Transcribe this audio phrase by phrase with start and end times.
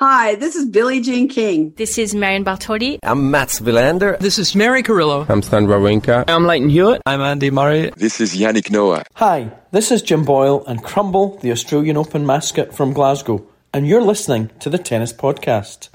[0.00, 1.72] Hi, this is Billie Jean King.
[1.74, 3.00] This is Marion Bartoli.
[3.02, 4.16] I'm Mats Wilander.
[4.20, 5.26] This is Mary Carillo.
[5.28, 6.22] I'm Stan Wawrinka.
[6.28, 7.02] I'm Lleyton Hewitt.
[7.04, 7.90] I'm Andy Murray.
[7.96, 9.02] This is Yannick Noah.
[9.14, 14.00] Hi, this is Jim Boyle and Crumble, the Australian Open mascot from Glasgow, and you're
[14.00, 15.88] listening to the Tennis Podcast.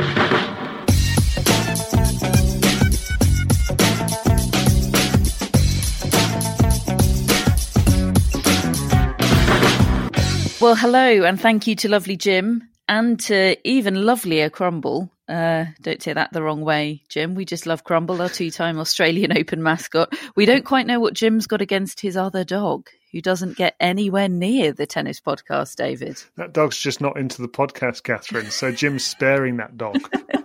[10.60, 15.10] Well, hello, and thank you to lovely Jim and to even lovelier Crumble.
[15.28, 17.34] Uh, don't take that the wrong way, Jim.
[17.34, 20.14] We just love Crumble, our two time Australian Open mascot.
[20.36, 24.28] We don't quite know what Jim's got against his other dog, who doesn't get anywhere
[24.28, 26.22] near the tennis podcast, David.
[26.36, 28.52] That dog's just not into the podcast, Catherine.
[28.52, 29.98] So Jim's sparing that dog.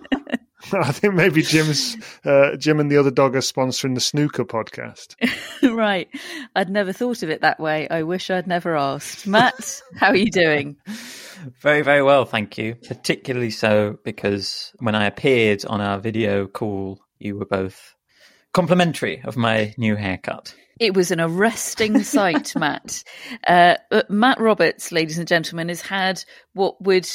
[0.73, 5.15] I think maybe Jim's uh, Jim and the other dog are sponsoring the snooker podcast.
[5.63, 6.09] right.
[6.55, 7.89] I'd never thought of it that way.
[7.89, 9.27] I wish I'd never asked.
[9.27, 10.77] Matt, how are you doing?
[11.61, 12.75] Very, very well, thank you.
[12.75, 17.95] Particularly so because when I appeared on our video call, you were both
[18.53, 20.55] complimentary of my new haircut.
[20.79, 23.03] It was an arresting sight, Matt.
[23.47, 23.77] Uh,
[24.09, 26.23] Matt Roberts, ladies and gentlemen, has had
[26.55, 27.09] what would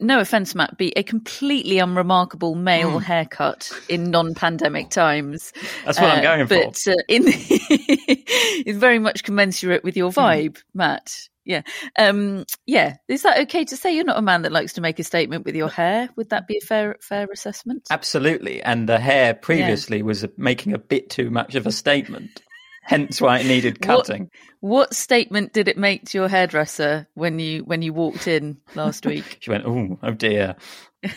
[0.00, 3.02] no offense, Matt, be a completely unremarkable male mm.
[3.02, 5.52] haircut in non-pandemic times.
[5.84, 6.94] That's what uh, I'm going but, for.
[6.94, 7.24] But uh, in
[8.66, 10.18] is very much commensurate with your hmm.
[10.18, 10.62] vibe, mm.
[10.74, 11.28] Matt.
[11.44, 11.62] Yeah,
[11.98, 12.96] um, yeah.
[13.08, 13.94] Is that okay to say?
[13.94, 16.08] You're not a man that likes to make a statement with your hair.
[16.16, 17.86] Would that be a fair fair assessment?
[17.90, 18.62] Absolutely.
[18.62, 20.04] And the hair previously yeah.
[20.04, 22.42] was making a bit too much of a statement
[22.84, 24.30] hence why it needed cutting.
[24.60, 28.58] What, what, statement did it make to your hairdresser when you when you walked in
[28.74, 29.38] last week?
[29.40, 30.56] she went, "Oh, oh dear,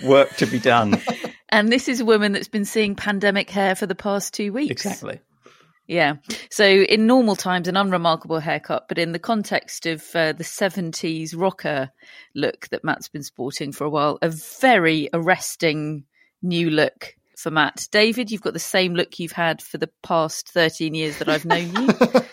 [0.03, 0.99] work to be done."
[1.49, 4.71] and this is a woman that's been seeing pandemic hair for the past two weeks.
[4.71, 5.19] Exactly.
[5.87, 6.15] Yeah.
[6.51, 11.33] So in normal times, an unremarkable haircut, but in the context of uh, the 70s
[11.35, 11.91] rocker
[12.35, 16.03] look that Matt's been sporting for a while, a very arresting
[16.41, 17.87] new look for Matt.
[17.91, 21.45] David, you've got the same look you've had for the past 13 years that I've
[21.45, 21.89] known you.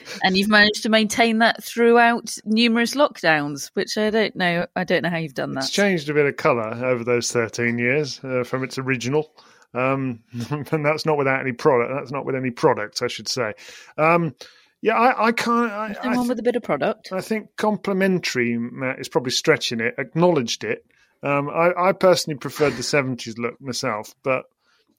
[0.25, 4.67] and you've managed to maintain that throughout numerous lockdowns, which I don't know.
[4.75, 5.65] I don't know how you've done that.
[5.65, 9.31] It's changed a bit of colour over those 13 years uh, from its original.
[9.75, 11.93] Um, and that's not without any product.
[11.95, 13.55] That's not with any product, I should say.
[13.99, 14.35] Um,
[14.81, 15.73] yeah, I, I can't.
[15.73, 17.11] I, Nothing I th- with a bit of product.
[17.11, 19.95] I think complimentary Matt is probably stretching it.
[19.99, 20.85] Acknowledged it.
[21.23, 24.45] Um, I, I, personally preferred the seventies look myself, but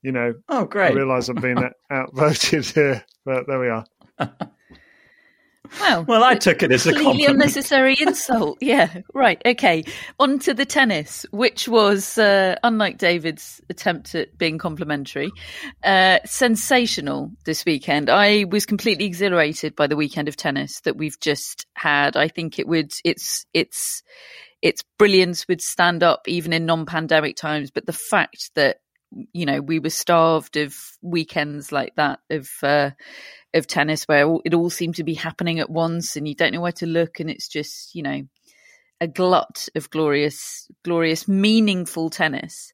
[0.01, 1.57] you know, oh great, I realise I'm being
[1.91, 3.85] outvoted here, but there we are.
[5.79, 8.57] Well, well, I took it as a completely unnecessary insult.
[8.61, 9.41] Yeah, right.
[9.45, 9.83] Okay,
[10.19, 15.31] on to the tennis, which was uh, unlike David's attempt at being complimentary,
[15.83, 18.09] uh, sensational this weekend.
[18.09, 22.15] I was completely exhilarated by the weekend of tennis that we've just had.
[22.15, 22.91] I think it would.
[23.03, 24.03] It's it's
[24.61, 28.77] its brilliance would stand up even in non-pandemic times, but the fact that
[29.31, 32.91] you know we were starved of weekends like that of uh,
[33.55, 36.61] of tennis where it all seemed to be happening at once and you don't know
[36.61, 38.21] where to look and it's just you know
[39.01, 42.73] a glut of glorious glorious meaningful tennis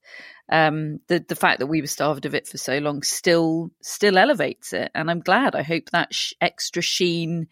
[0.52, 4.18] um, the the fact that we were starved of it for so long still still
[4.18, 7.48] elevates it and i'm glad i hope that sh- extra sheen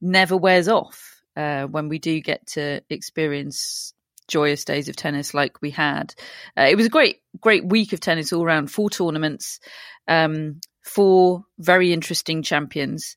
[0.00, 3.94] never wears off uh, when we do get to experience
[4.28, 6.14] joyous days of tennis like we had.
[6.56, 8.70] Uh, it was a great, great week of tennis all around.
[8.70, 9.60] Four tournaments,
[10.08, 13.16] um, four very interesting champions,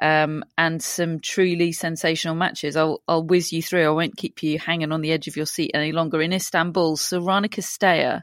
[0.00, 2.76] um, and some truly sensational matches.
[2.76, 3.86] I'll, I'll whiz you through.
[3.86, 6.20] I won't keep you hanging on the edge of your seat any longer.
[6.20, 8.22] In Istanbul, Sorana Cirstea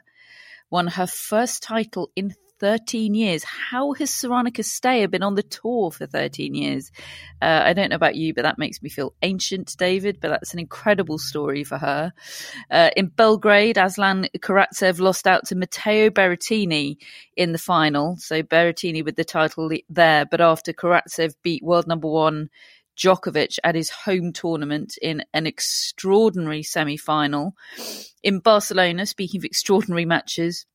[0.68, 3.42] won her first title in 13 years.
[3.42, 6.92] How has Sorana Cirstea been on the tour for 13 years?
[7.40, 10.52] Uh, I don't know about you, but that makes me feel ancient, David, but that's
[10.52, 12.12] an incredible story for her.
[12.70, 16.98] Uh, in Belgrade, Aslan Karatsev lost out to Matteo Berrettini
[17.36, 18.16] in the final.
[18.18, 22.50] So Berrettini with the title there, but after Karatsev beat world number one
[23.00, 27.54] Djokovic at his home tournament in an extraordinary semi final.
[28.22, 30.66] In Barcelona, speaking of extraordinary matches,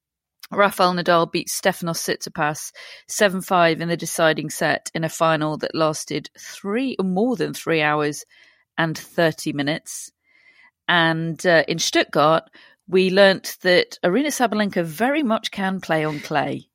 [0.52, 2.72] Rafael Nadal beat Stefanos Tsitsipas
[3.10, 7.82] 7-5 in the deciding set in a final that lasted three or more than three
[7.82, 8.26] hours
[8.78, 10.12] and 30 minutes.
[10.88, 12.44] And uh, in Stuttgart,
[12.88, 16.70] we learnt that Aryna Sabalenka very much can play on clay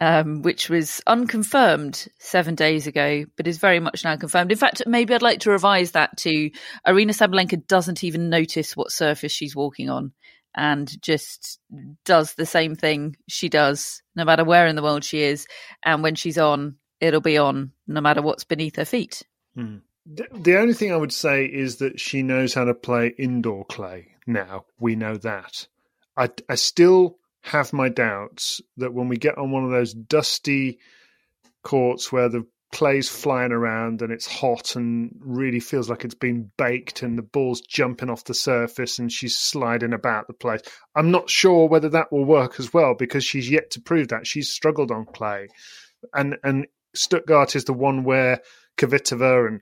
[0.00, 4.50] um, which was unconfirmed seven days ago, but is very much now confirmed.
[4.50, 6.50] In fact, maybe I'd like to revise that to
[6.86, 10.12] Aryna Sabalenka doesn't even notice what surface she's walking on
[10.56, 11.60] and just
[12.04, 15.46] does the same thing she does no matter where in the world she is.
[15.84, 19.22] And when she's on, it'll be on no matter what's beneath her feet.
[19.54, 19.78] Hmm.
[20.06, 24.08] The only thing I would say is that she knows how to play indoor clay
[24.26, 24.64] now.
[24.78, 25.68] We know that.
[26.16, 30.78] I, I still have my doubts that when we get on one of those dusty
[31.62, 36.50] courts where the clay's flying around and it's hot and really feels like it's been
[36.56, 40.60] baked and the ball's jumping off the surface and she's sliding about the place.
[40.94, 44.26] I'm not sure whether that will work as well because she's yet to prove that.
[44.26, 45.48] She's struggled on clay.
[46.14, 48.40] And and Stuttgart is the one where
[48.76, 49.60] Kvitova and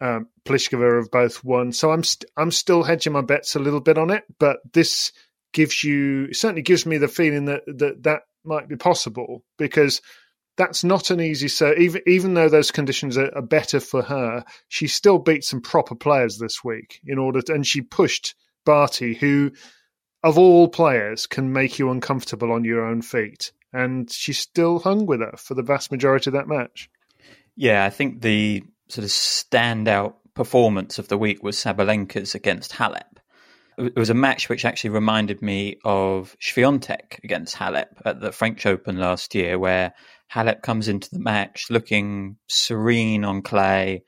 [0.00, 1.72] um, Pliskova have both won.
[1.72, 5.12] So I'm st- I'm still hedging my bets a little bit on it, but this
[5.52, 10.00] gives you certainly gives me the feeling that that that might be possible because
[10.58, 14.44] that's not an easy so even even though those conditions are, are, better for her
[14.68, 18.34] she still beat some proper players this week in order to, and she pushed
[18.66, 19.52] Barty who
[20.22, 23.52] of all players can make you uncomfortable on your own feet.
[23.72, 26.90] And she still hung with her for the vast majority of that match.
[27.56, 33.17] Yeah i think the sort of standout performance of the week was Sabalenka's against Halep
[33.78, 38.66] it was a match which actually reminded me of Swiatek against Halep at the French
[38.66, 39.94] Open last year, where
[40.32, 44.04] Halep comes into the match looking serene on clay,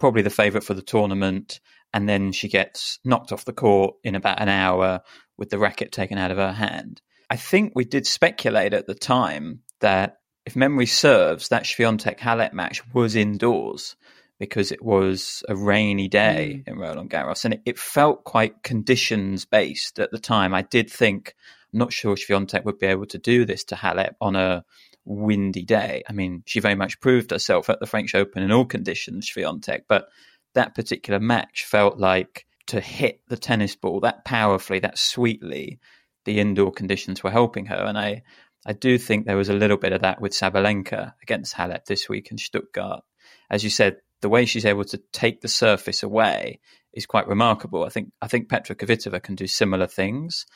[0.00, 1.60] probably the favourite for the tournament,
[1.92, 5.00] and then she gets knocked off the court in about an hour
[5.36, 7.00] with the racket taken out of her hand.
[7.30, 12.54] I think we did speculate at the time that if memory serves, that Swiatek Halep
[12.54, 13.96] match was indoors
[14.38, 16.68] because it was a rainy day mm.
[16.68, 20.54] in Roland Garros, and it, it, felt quite conditions based at the time.
[20.54, 21.34] I did think,
[21.72, 24.64] I'm not sure Swiatek would be able to do this to Halep on a
[25.04, 26.02] windy day.
[26.08, 29.82] I mean, she very much proved herself at the French Open in all conditions, Swiatek,
[29.88, 30.08] but
[30.54, 35.80] that particular match felt like to hit the tennis ball that powerfully, that sweetly,
[36.24, 38.22] the indoor conditions were helping her, and I.
[38.66, 42.08] I do think there was a little bit of that with Sabalenka against Halep this
[42.08, 43.02] week in Stuttgart.
[43.48, 46.60] As you said, the way she's able to take the surface away
[46.92, 47.84] is quite remarkable.
[47.84, 50.46] I think I think Petra Kvitova can do similar things.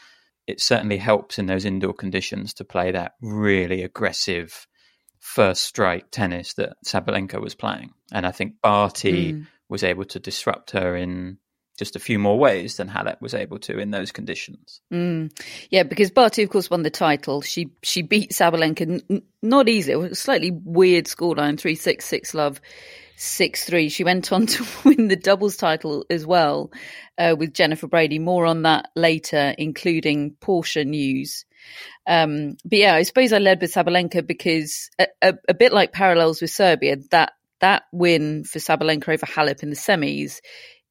[0.47, 4.67] It certainly helps in those indoor conditions to play that really aggressive
[5.21, 7.93] first strike tennis that Sabalenka was playing.
[8.13, 9.47] And I think Barty mm.
[9.69, 11.39] was able to disrupt her in
[11.79, 14.81] just a few more ways than Halep was able to in those conditions.
[14.93, 15.31] Mm.
[15.71, 17.41] Yeah, because Barty, of course, won the title.
[17.41, 19.93] She she beat Sabalenka n- not easily.
[19.93, 22.61] It was a slightly weird scoreline, three six six love
[23.23, 23.89] six three.
[23.89, 26.73] She went on to win the doubles title as well
[27.17, 28.19] uh, with Jennifer Brady.
[28.19, 31.45] More on that later, including Porsche news.
[32.07, 35.93] Um, but yeah, I suppose I led with Sabalenka because a, a, a, bit like
[35.93, 40.41] parallels with Serbia, that that win for Sabalenka over Halep in the semis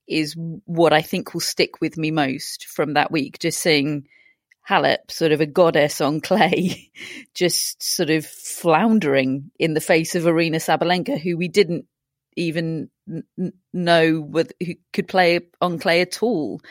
[0.08, 3.40] is what I think will stick with me most from that week.
[3.40, 4.08] Just seeing
[4.70, 6.92] Halep, sort of a goddess on clay,
[7.36, 11.86] just sort of floundering in the face of Aryna Sabalenka, who we didn't
[12.36, 12.90] even
[13.74, 16.62] know whether, who could play on clay at all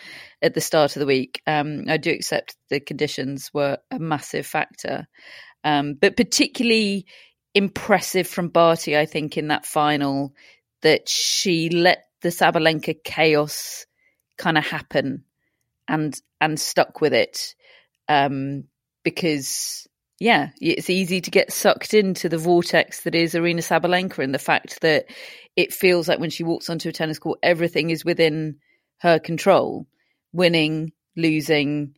[0.43, 1.43] at the start of the week.
[1.47, 5.07] Um, I do accept the conditions were a massive factor,
[5.65, 7.07] um, but particularly
[7.55, 10.35] impressive from Barty, I think, in that final
[10.83, 13.87] that she let the Sabalenka chaos
[14.39, 15.25] kind of happen
[15.89, 17.55] and and stuck with it
[18.09, 18.65] um,
[19.05, 19.87] because
[20.21, 24.39] yeah, it's easy to get sucked into the vortex that is Aryna Sabalenka and the
[24.39, 25.07] fact that
[25.57, 28.57] it feels like when she walks onto a tennis court, everything is within
[28.99, 29.87] her control.
[30.33, 31.95] Winning, losing,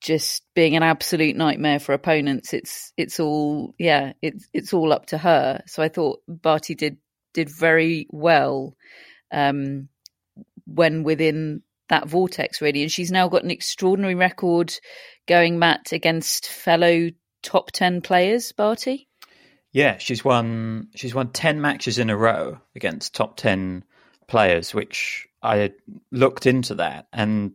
[0.00, 2.54] just being an absolute nightmare for opponents.
[2.54, 5.62] It's it's all yeah, it's it's all up to her.
[5.66, 6.96] So I thought Barty did
[7.34, 8.74] did very well
[9.30, 9.88] um,
[10.66, 14.74] when within that vortex really, and she's now got an extraordinary record
[15.28, 17.10] going Matt against fellow
[17.42, 19.08] top 10 players, Barty?
[19.72, 23.84] Yeah, she's won she's won 10 matches in a row against top 10
[24.26, 25.72] players, which I
[26.10, 27.52] looked into that and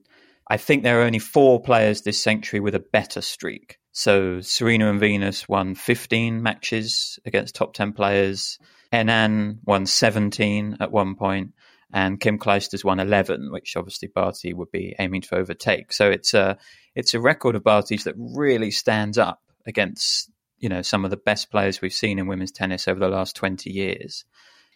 [0.48, 3.80] I think there are only four players this century with a better streak.
[3.92, 8.60] So Serena and Venus won 15 matches against top 10 players.
[8.94, 11.54] Henin won 17 at one point,
[11.92, 15.94] and Kim Clijsters won 11, which obviously Barty would be aiming to overtake.
[15.94, 16.58] So it's a
[16.94, 21.18] it's a record of Barty's that really stands up against you know some of the
[21.18, 24.26] best players we've seen in women's tennis over the last 20 years.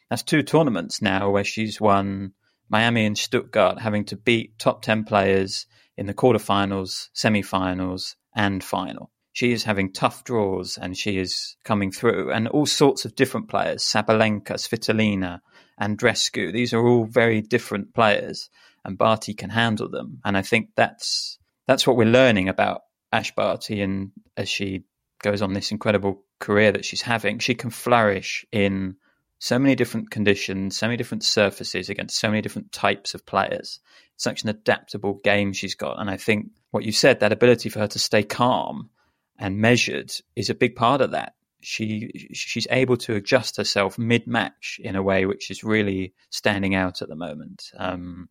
[0.09, 2.33] That's two tournaments now where she's won
[2.69, 5.65] Miami and Stuttgart, having to beat top 10 players
[5.97, 9.11] in the quarterfinals, semifinals, and final.
[9.33, 13.49] She is having tough draws and she is coming through, and all sorts of different
[13.49, 15.39] players Sabalenka, Svitolina,
[15.79, 16.51] Andreescu.
[16.51, 18.49] These are all very different players,
[18.83, 20.19] and Barty can handle them.
[20.25, 22.81] And I think that's that's what we're learning about
[23.11, 24.83] Ash Barty, and as she
[25.21, 28.95] goes on this incredible career that she's having, she can flourish in
[29.39, 33.79] so many different conditions, so many different surfaces against so many different types of players.
[34.15, 35.99] It's Such an adaptable game she's got.
[35.99, 38.89] And I think what you said, that ability for her to stay calm
[39.37, 41.33] and measured is a big part of that.
[41.61, 46.73] She she's able to adjust herself mid match in a way which is really standing
[46.73, 47.71] out at the moment.
[47.77, 48.29] Um,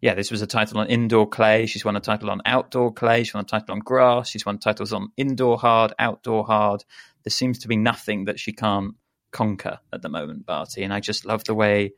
[0.00, 1.66] yeah, this was a title on indoor clay.
[1.66, 3.24] She's won a title on outdoor clay.
[3.24, 4.28] She's won a title on grass.
[4.28, 6.84] She's won titles on indoor hard, outdoor hard.
[7.24, 8.94] There seems to be nothing that she can't
[9.32, 10.84] conquer at the moment, Barty.
[10.84, 11.92] And I just love the way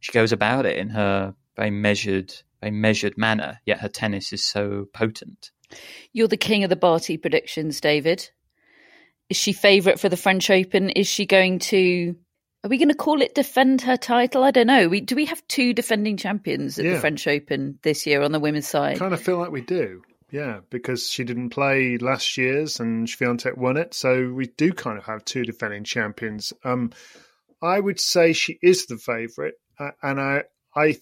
[0.00, 3.60] she goes about it in her very measured, very measured manner.
[3.64, 5.50] Yet her tennis is so potent.
[6.12, 8.30] You're the king of the Barty predictions, David.
[9.30, 10.90] Is she favourite for the French Open?
[10.90, 12.16] Is she going to?
[12.66, 14.42] Are we going to call it defend her title?
[14.42, 14.88] I don't know.
[14.88, 16.94] We, do we have two defending champions at yeah.
[16.94, 18.96] the French Open this year on the women's side?
[18.96, 20.02] I kind of feel like we do.
[20.32, 24.98] Yeah, because she didn't play last year's and Swiatek won it, so we do kind
[24.98, 26.52] of have two defending champions.
[26.64, 26.90] Um,
[27.62, 30.42] I would say she is the favourite, uh, and I,
[30.74, 30.96] I,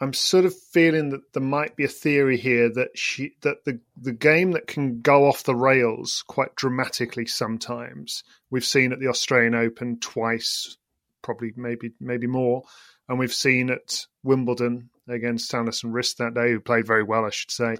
[0.00, 3.80] I'm sort of feeling that there might be a theory here that she that the
[3.96, 8.24] the game that can go off the rails quite dramatically sometimes.
[8.50, 10.76] We've seen at the Australian Open twice,
[11.22, 12.64] probably maybe maybe more,
[13.08, 17.30] and we've seen at Wimbledon against Alison Riske that day, who played very well, I
[17.30, 17.76] should say.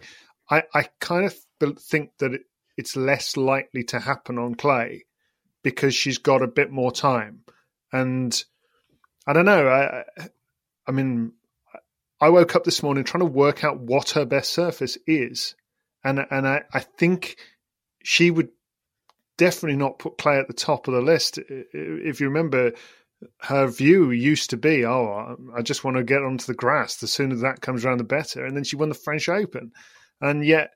[0.50, 2.42] I, I kind of think that it,
[2.76, 5.06] it's less likely to happen on clay
[5.62, 7.40] because she's got a bit more time.
[7.92, 8.44] And
[9.26, 9.68] I don't know.
[9.68, 10.04] I,
[10.87, 11.33] I mean,
[12.25, 15.54] I woke up this morning trying to work out what her best surface is,
[16.02, 17.37] and and I, I think
[18.02, 18.49] she would
[19.37, 21.38] definitely not put clay at the top of the list.
[21.38, 22.73] If you remember,
[23.43, 26.97] her view used to be, "Oh, I just want to get onto the grass.
[26.97, 29.73] The sooner that comes around, the better." And then she won the French Open,
[30.23, 30.71] and yet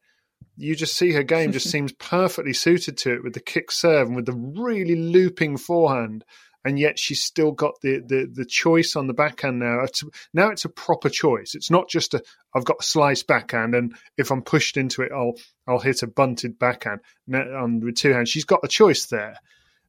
[0.59, 4.09] you just see her game just seems perfectly suited to it with the kick serve
[4.09, 6.27] and with the really looping forehand.
[6.65, 9.81] And yet she's still got the, the, the choice on the backhand now.
[9.85, 10.03] It's,
[10.35, 11.55] now it's a proper choice.
[11.55, 12.23] It's not just a
[12.55, 15.35] I've got a slice backhand, and if I'm pushed into it, I'll
[15.67, 17.01] I'll hit a bunted backhand
[17.33, 18.31] on with two hands.
[18.31, 19.37] She's got a choice there,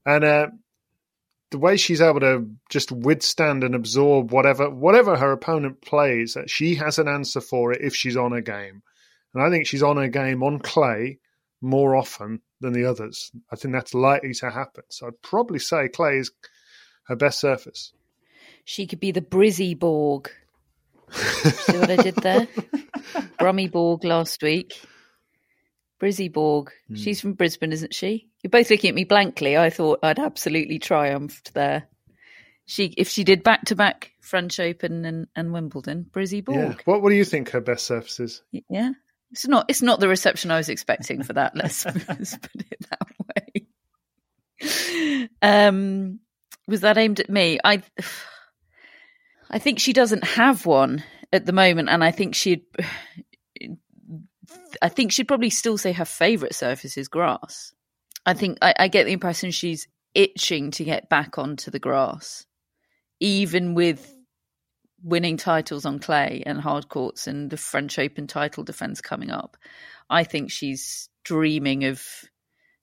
[0.05, 0.47] and uh,
[1.51, 6.75] the way she's able to just withstand and absorb whatever whatever her opponent plays, she
[6.75, 8.83] has an answer for it if she's on a game.
[9.33, 11.19] And I think she's on her game on clay
[11.61, 13.31] more often than the others.
[13.51, 14.83] I think that's likely to happen.
[14.89, 16.31] So I'd probably say clay is
[17.09, 17.91] her best surface.
[18.63, 20.29] She could be the Brizzy Borg.
[21.11, 22.47] See what I did there?
[23.39, 24.79] Brummy Borg last week.
[25.99, 26.71] Brizzy Borg.
[26.89, 26.97] Mm.
[26.97, 28.29] She's from Brisbane, isn't she?
[28.43, 29.57] You're both looking at me blankly.
[29.57, 31.87] I thought I'd absolutely triumphed there.
[32.65, 36.57] She, if she did back to back French Open and, and Wimbledon, Brizzy Borg.
[36.57, 36.75] Yeah.
[36.85, 38.43] What What do you think her best surface is?
[38.69, 38.91] Yeah,
[39.31, 39.65] it's not.
[39.67, 41.55] It's not the reception I was expecting for that.
[41.55, 45.29] Let's, let's put it that way.
[45.41, 46.19] Um,
[46.69, 47.59] was that aimed at me?
[47.63, 47.81] I,
[49.49, 52.61] I think she doesn't have one at the moment, and I think she'd.
[54.81, 57.73] I think she'd probably still say her favourite surface is grass.
[58.25, 62.45] I think I, I get the impression she's itching to get back onto the grass,
[63.19, 64.15] even with
[65.03, 69.57] winning titles on clay and hard courts and the French Open title defense coming up.
[70.09, 72.03] I think she's dreaming of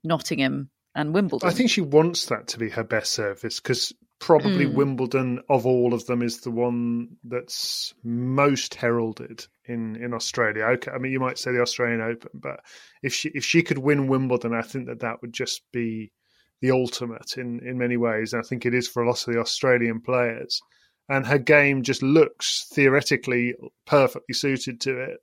[0.02, 1.48] Nottingham and Wimbledon.
[1.48, 4.74] I think she wants that to be her best service because probably mm.
[4.74, 10.64] Wimbledon of all of them is the one that's most heralded in in Australia.
[10.64, 12.60] Okay, I mean you might say the Australian Open, but
[13.02, 16.12] if she if she could win Wimbledon, I think that that would just be
[16.60, 18.32] the ultimate in in many ways.
[18.32, 20.60] And I think it is for a lot of the Australian players
[21.08, 25.18] and her game just looks theoretically perfectly suited to it.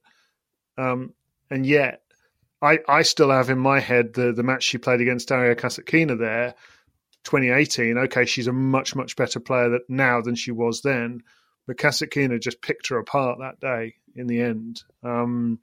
[0.77, 1.13] Um,
[1.49, 2.01] and yet,
[2.63, 6.17] I, I still have in my head the, the match she played against Daria Kasatkina
[6.17, 6.55] there,
[7.25, 7.98] 2018.
[7.98, 11.22] Okay, she's a much, much better player that now than she was then.
[11.67, 14.82] But Kasatkina just picked her apart that day in the end.
[15.03, 15.60] Um,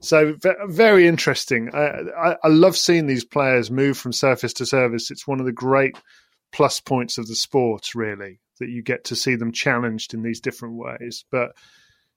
[0.00, 1.74] so very interesting.
[1.74, 5.10] I, I, I, love seeing these players move from surface to surface.
[5.10, 5.96] It's one of the great
[6.52, 10.40] plus points of the sport, really, that you get to see them challenged in these
[10.40, 11.24] different ways.
[11.30, 11.52] But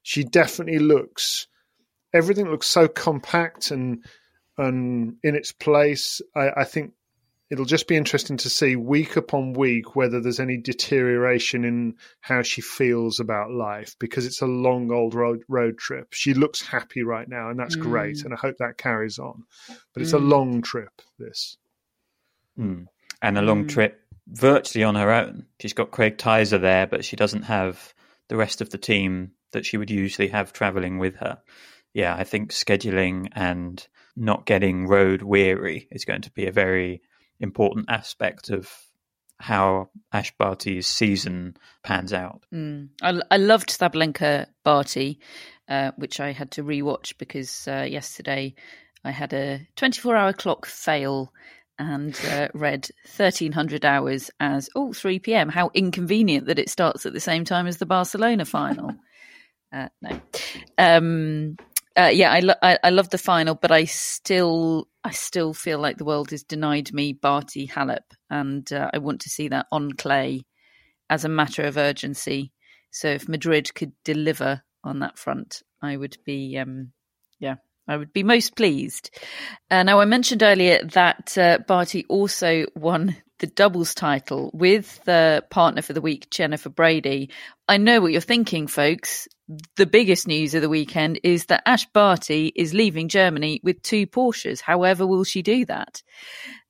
[0.02, 1.46] she definitely looks.
[2.12, 4.04] Everything looks so compact and
[4.58, 6.20] and in its place.
[6.34, 6.92] I, I think
[7.50, 12.42] it'll just be interesting to see week upon week whether there's any deterioration in how
[12.42, 16.08] she feels about life because it's a long old road road trip.
[16.12, 17.82] She looks happy right now, and that's mm.
[17.82, 19.44] great, and I hope that carries on.
[19.92, 20.20] But it's mm.
[20.20, 21.02] a long trip.
[21.18, 21.56] This
[22.58, 22.86] mm.
[23.22, 23.68] and a long mm.
[23.68, 25.46] trip virtually on her own.
[25.60, 27.94] She's got Craig Tyzzer there, but she doesn't have
[28.28, 31.38] the rest of the team that she would usually have traveling with her.
[31.94, 33.86] Yeah, I think scheduling and
[34.16, 37.02] not getting road weary is going to be a very
[37.40, 38.70] important aspect of
[39.38, 42.44] how Ash Barty's season pans out.
[42.52, 42.88] Mm.
[43.02, 45.20] I, I, loved Sabalenka Barty,
[45.68, 48.54] uh, which I had to rewatch because uh, yesterday
[49.04, 51.32] I had a 24 hour clock fail
[51.78, 55.50] and uh, read 1300 hours as, oh, 3 p.m.
[55.50, 58.94] How inconvenient that it starts at the same time as the Barcelona final.
[59.72, 60.20] Uh, no.
[60.78, 61.56] Um,
[61.96, 65.78] uh, yeah, I, lo- I, I love the final, but I still I still feel
[65.78, 69.66] like the world has denied me Barty Halep, and uh, I want to see that
[69.72, 70.44] on clay
[71.08, 72.52] as a matter of urgency.
[72.90, 76.92] So if Madrid could deliver on that front, I would be um,
[77.38, 77.56] yeah,
[77.88, 79.10] I would be most pleased.
[79.70, 85.44] Uh, now, I mentioned earlier that uh, Barty also won the doubles title with the
[85.50, 87.30] partner for the week, Jennifer Brady.
[87.68, 89.28] I know what you're thinking, folks.
[89.76, 94.06] The biggest news of the weekend is that Ash Barty is leaving Germany with two
[94.06, 94.60] Porsches.
[94.60, 96.02] However, will she do that?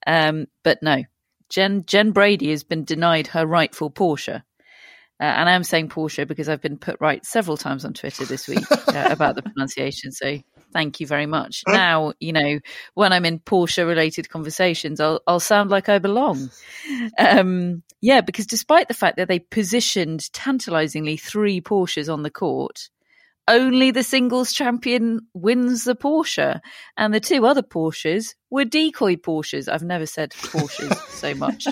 [0.05, 1.03] Um, but no,
[1.49, 4.43] Jen Jen Brady has been denied her rightful Porsche.
[5.19, 8.47] Uh, and I'm saying Porsche because I've been put right several times on Twitter this
[8.47, 10.11] week uh, about the pronunciation.
[10.11, 10.37] So
[10.73, 11.63] thank you very much.
[11.67, 12.59] Now, you know,
[12.93, 16.49] when I'm in Porsche related conversations, I'll, I'll sound like I belong.
[17.17, 22.89] Um, yeah, because despite the fact that they positioned tantalizingly three Porsches on the court,
[23.47, 26.59] only the singles champion wins the Porsche,
[26.97, 29.71] and the two other Porsches were decoy Porsches.
[29.71, 31.65] I've never said Porsches so much,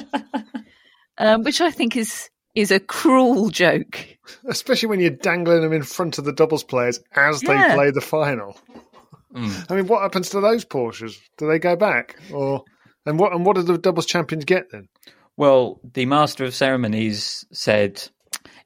[1.18, 4.00] um, which I think is is a cruel joke.
[4.48, 7.70] Especially when you're dangling them in front of the doubles players as yeah.
[7.70, 8.58] they play the final.
[9.34, 9.70] Mm.
[9.70, 11.20] I mean, what happens to those Porsches?
[11.38, 12.64] Do they go back, or
[13.06, 14.88] and what and what do the doubles champions get then?
[15.38, 18.10] Well, the master of ceremonies said,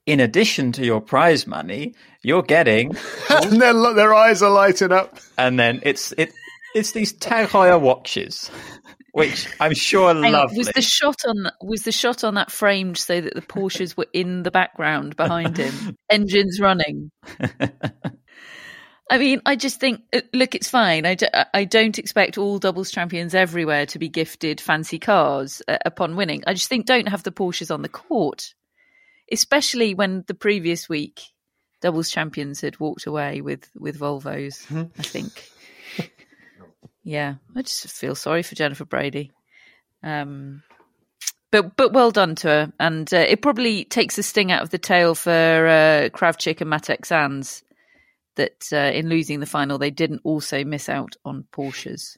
[0.06, 2.96] in addition to your prize money, you're getting.
[3.30, 5.20] and their, their eyes are lighting up.
[5.38, 6.32] And then it's it
[6.76, 8.52] it's these Tag Heuer watches
[9.12, 10.58] which I'm sure lovely.
[10.58, 14.08] Was the shot on was the shot on that framed so that the Porsches were
[14.14, 17.12] in the background behind him, engines running?
[19.12, 21.08] I mean, I just think, uh, look, it's fine.
[21.08, 25.80] I, do, I don't expect all doubles champions everywhere to be gifted fancy cars uh,
[25.84, 26.44] upon winning.
[26.46, 28.54] I just think don't have the Porsches on the court,
[29.32, 31.22] especially when the previous week
[31.82, 34.66] doubles champions had walked away with with Volvos.
[34.68, 34.84] Mm-hmm.
[35.00, 35.50] I think.
[37.10, 39.32] Yeah, I just feel sorry for Jennifer Brady.
[40.04, 40.62] Um,
[41.50, 44.70] but but well done to her, and uh, it probably takes the sting out of
[44.70, 47.64] the tail for uh, Krawczyk and Mattek-Sands
[48.36, 52.18] that uh, in losing the final they didn't also miss out on Porsches.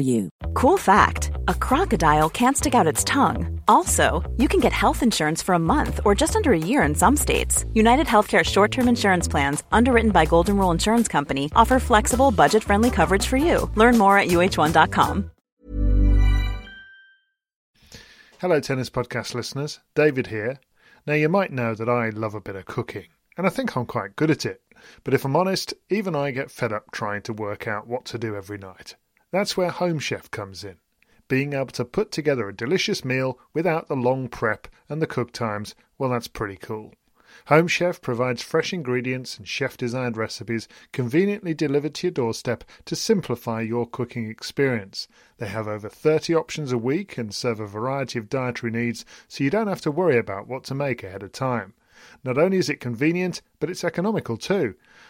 [0.00, 0.30] for you.
[0.54, 3.60] Cool fact a crocodile can't stick out its tongue.
[3.68, 6.94] Also, you can get health insurance for a month or just under a year in
[6.94, 7.64] some states.
[7.74, 12.64] United Healthcare short term insurance plans, underwritten by Golden Rule Insurance Company, offer flexible, budget
[12.64, 13.70] friendly coverage for you.
[13.76, 15.30] Learn more at uh1.com.
[18.40, 19.80] Hello, Tennis Podcast listeners.
[19.94, 20.60] David here.
[21.06, 23.86] Now, you might know that I love a bit of cooking, and I think I'm
[23.86, 24.62] quite good at it.
[25.04, 28.18] But if I'm honest, even I get fed up trying to work out what to
[28.18, 28.96] do every night.
[29.32, 30.78] That's where Home Chef comes in.
[31.28, 35.30] Being able to put together a delicious meal without the long prep and the cook
[35.32, 36.94] times, well, that's pretty cool.
[37.46, 42.96] Home Chef provides fresh ingredients and chef designed recipes conveniently delivered to your doorstep to
[42.96, 45.06] simplify your cooking experience.
[45.38, 49.44] They have over 30 options a week and serve a variety of dietary needs, so
[49.44, 51.74] you don't have to worry about what to make ahead of time.
[52.24, 54.74] Not only is it convenient, but it's economical too.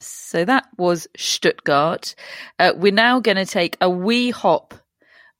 [0.00, 2.14] So that was Stuttgart.
[2.58, 4.74] Uh, we're now going to take a wee hop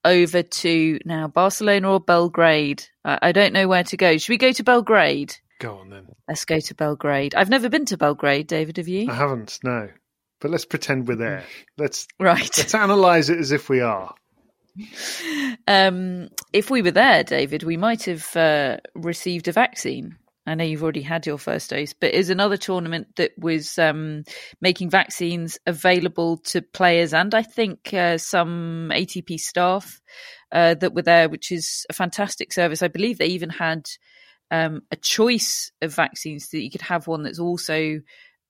[0.04, 2.84] over to now Barcelona or Belgrade.
[3.04, 4.16] I, I don't know where to go.
[4.18, 5.36] Should we go to Belgrade?
[5.60, 6.06] Go on then.
[6.28, 7.34] Let's go to Belgrade.
[7.34, 8.76] I've never been to Belgrade, David.
[8.76, 9.10] Have you?
[9.10, 9.88] I haven't, no.
[10.40, 11.44] But let's pretend we're there.
[11.76, 12.50] Let's Right.
[12.56, 14.14] let's analyse it as if we are.
[15.66, 20.16] Um, if we were there, David, we might have uh, received a vaccine.
[20.48, 24.24] I know you've already had your first dose, but is another tournament that was um,
[24.60, 30.00] making vaccines available to players and I think uh, some ATP staff
[30.52, 32.82] uh, that were there, which is a fantastic service.
[32.82, 33.86] I believe they even had
[34.50, 38.00] um, a choice of vaccines so that you could have one that's also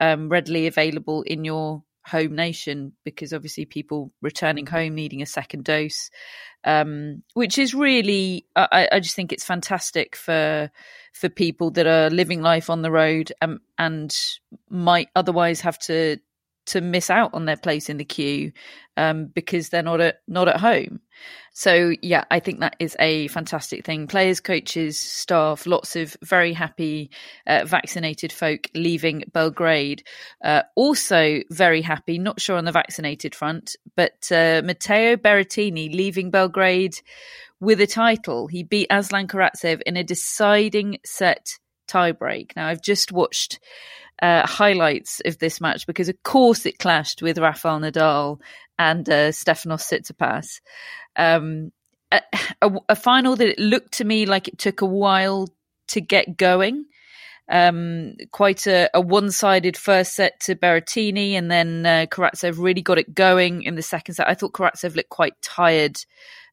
[0.00, 5.64] um, readily available in your home nation because obviously people returning home needing a second
[5.64, 6.10] dose
[6.64, 10.70] um, which is really I, I, just think it's fantastic for
[11.12, 14.12] for people that are living life on the road um, and
[14.68, 16.18] might otherwise have to
[16.68, 18.52] to miss out on their place in the queue
[18.96, 21.00] um, because they're not at not at home.
[21.52, 24.06] So yeah, I think that is a fantastic thing.
[24.06, 27.10] Players, coaches, staff, lots of very happy
[27.46, 30.04] uh, vaccinated folk leaving Belgrade.
[30.44, 36.30] Uh, also very happy, not sure on the vaccinated front, but uh, Matteo Berrettini leaving
[36.30, 36.94] Belgrade
[37.60, 38.46] with a title.
[38.46, 42.54] He beat Aslan Karatsev in a deciding set tiebreak.
[42.54, 43.58] Now I've just watched
[44.22, 48.40] uh, highlights of this match because, of course, it clashed with Rafael Nadal
[48.78, 50.60] and uh, Stefanos Tsitsipas.
[51.16, 51.72] Um,
[52.10, 52.22] a,
[52.62, 55.48] a, a, final that it looked to me like it took a while
[55.88, 56.86] to get going.
[57.50, 62.98] Um, quite a, a, one-sided first set to Berrettini, and then uh, Karatsev really got
[62.98, 64.28] it going in the second set.
[64.28, 65.96] I thought Karatsev looked quite tired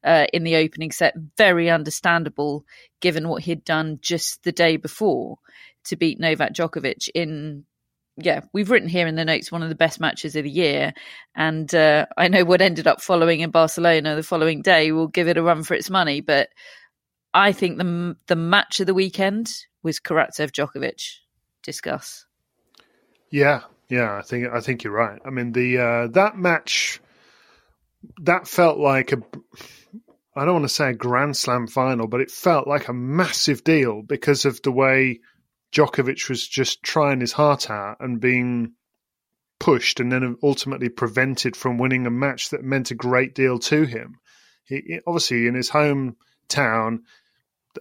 [0.04, 1.14] uh, in the opening set.
[1.36, 2.64] Very understandable
[3.00, 5.38] given what he'd done just the day before
[5.86, 7.64] to beat Novak Djokovic in
[8.18, 10.94] yeah, we've written here in the notes one of the best matches of the year,
[11.34, 15.28] and uh, I know what ended up following in Barcelona the following day will give
[15.28, 16.22] it a run for its money.
[16.22, 16.48] But
[17.34, 19.50] I think the the match of the weekend
[19.82, 21.18] was Karatsev Djokovic.
[21.62, 22.24] Discuss.
[23.30, 25.20] Yeah, yeah, I think I think you're right.
[25.24, 27.00] I mean the uh, that match
[28.22, 29.18] that felt like a
[30.34, 33.64] I don't want to say a Grand Slam final, but it felt like a massive
[33.64, 35.20] deal because of the way
[35.76, 38.72] Djokovic was just trying his heart out and being
[39.60, 43.84] pushed and then ultimately prevented from winning a match that meant a great deal to
[43.84, 44.18] him.
[44.64, 47.00] He, obviously in his hometown,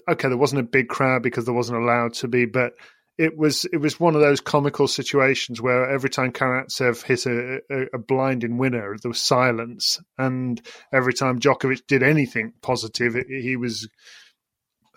[0.10, 2.73] okay, there wasn't a big crowd because there wasn't allowed to be, but
[3.17, 7.62] it was it was one of those comical situations where every time Karatsev hit a,
[7.71, 13.27] a, a blinding winner, there was silence, and every time Djokovic did anything positive, it,
[13.29, 13.88] he was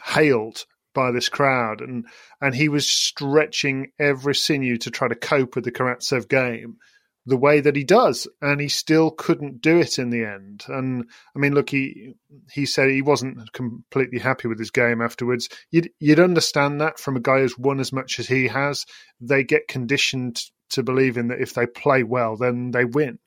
[0.05, 0.65] hailed
[0.99, 2.07] by this crowd, and
[2.41, 6.79] and he was stretching every sinew to try to cope with the Karatsev game
[7.25, 10.65] the way that he does, and he still couldn't do it in the end.
[10.67, 11.05] And
[11.37, 12.15] I mean, look, he
[12.51, 15.49] he said he wasn't completely happy with his game afterwards.
[15.71, 18.85] You'd you'd understand that from a guy who's won as much as he has.
[19.21, 23.21] They get conditioned to believe in that if they play well, then they win.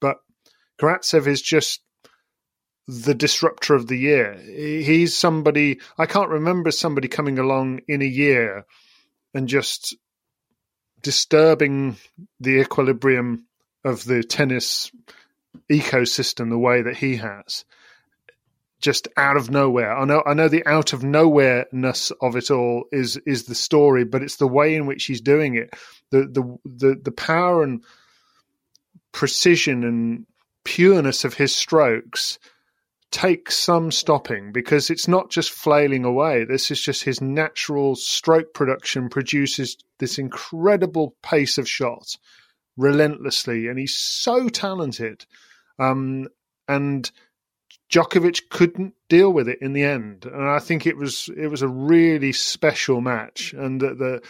[0.00, 0.16] But
[0.80, 1.80] Karatsev is just
[2.88, 4.34] the disruptor of the year.
[4.34, 8.66] He's somebody I can't remember somebody coming along in a year
[9.34, 9.96] and just
[11.02, 11.96] disturbing
[12.40, 13.46] the equilibrium
[13.84, 14.90] of the tennis
[15.70, 17.64] ecosystem the way that he has.
[18.80, 19.96] just out of nowhere.
[19.96, 24.04] I know I know the out of nowhereness of it all is is the story,
[24.04, 25.70] but it's the way in which he's doing it.
[26.10, 27.82] The the the, the power and
[29.12, 30.26] precision and
[30.64, 32.38] pureness of his strokes
[33.14, 36.44] takes some stopping because it's not just flailing away.
[36.44, 42.16] This is just his natural stroke production produces this incredible pace of shot
[42.76, 45.26] relentlessly, and he's so talented.
[45.78, 46.26] Um,
[46.66, 47.08] and
[47.88, 51.62] Djokovic couldn't deal with it in the end, and I think it was it was
[51.62, 54.22] a really special match, and the the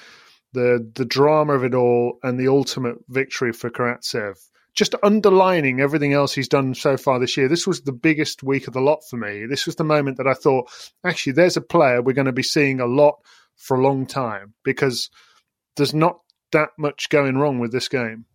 [0.53, 4.37] the, the drama of it all, and the ultimate victory for Karatsev,
[4.75, 7.49] just underlining everything else he's done so far this year.
[7.49, 9.47] This was the biggest week of the lot for me.
[9.47, 10.71] This was the moment that I thought,
[11.05, 13.15] actually, there's a player we're going to be seeing a lot
[13.57, 15.11] for a long time because
[15.77, 16.19] there's not
[16.53, 18.27] that much going wrong with this game.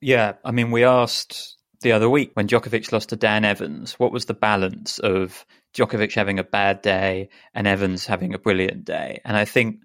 [0.00, 4.12] Yeah, I mean, we asked the other week when Djokovic lost to Dan Evans, what
[4.12, 5.44] was the balance of
[5.74, 9.20] Djokovic having a bad day and Evans having a brilliant day?
[9.24, 9.80] And I think,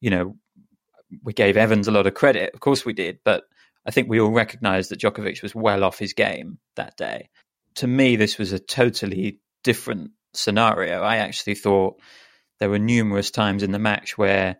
[0.00, 0.36] you know,
[1.24, 2.54] we gave Evans a lot of credit.
[2.54, 3.44] Of course we did, but
[3.86, 7.30] I think we all recognized that Djokovic was well off his game that day.
[7.76, 11.02] To me, this was a totally different scenario.
[11.02, 12.00] I actually thought
[12.58, 14.56] there were numerous times in the match where,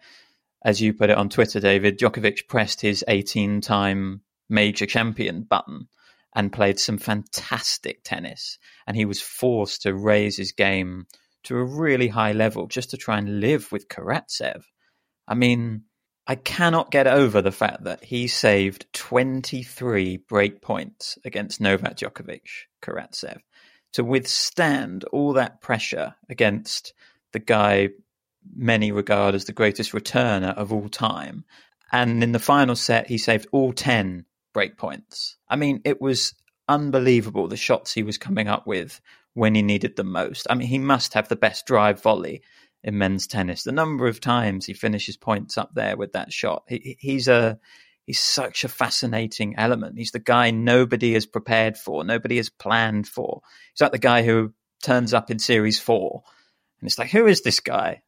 [0.64, 5.88] as you put it on Twitter, David, Djokovic pressed his 18 time major champion button
[6.34, 8.58] and played some fantastic tennis.
[8.86, 11.06] And he was forced to raise his game
[11.44, 14.62] to a really high level just to try and live with Karatsev.
[15.26, 15.84] I mean,
[16.30, 22.68] I cannot get over the fact that he saved 23 break points against Novak Djokovic,
[22.80, 23.40] Karatsev,
[23.94, 26.94] to withstand all that pressure against
[27.32, 27.88] the guy
[28.54, 31.44] many regard as the greatest returner of all time.
[31.90, 35.34] And in the final set, he saved all 10 breakpoints.
[35.48, 36.34] I mean, it was
[36.68, 39.00] unbelievable the shots he was coming up with
[39.34, 40.46] when he needed them most.
[40.48, 42.42] I mean, he must have the best drive volley
[42.82, 43.62] in men's tennis.
[43.62, 47.58] The number of times he finishes points up there with that shot, he, he's a
[48.06, 49.98] he's such a fascinating element.
[49.98, 53.42] He's the guy nobody is prepared for, nobody has planned for.
[53.72, 56.22] He's like the guy who turns up in series four,
[56.80, 58.02] and it's like, who is this guy?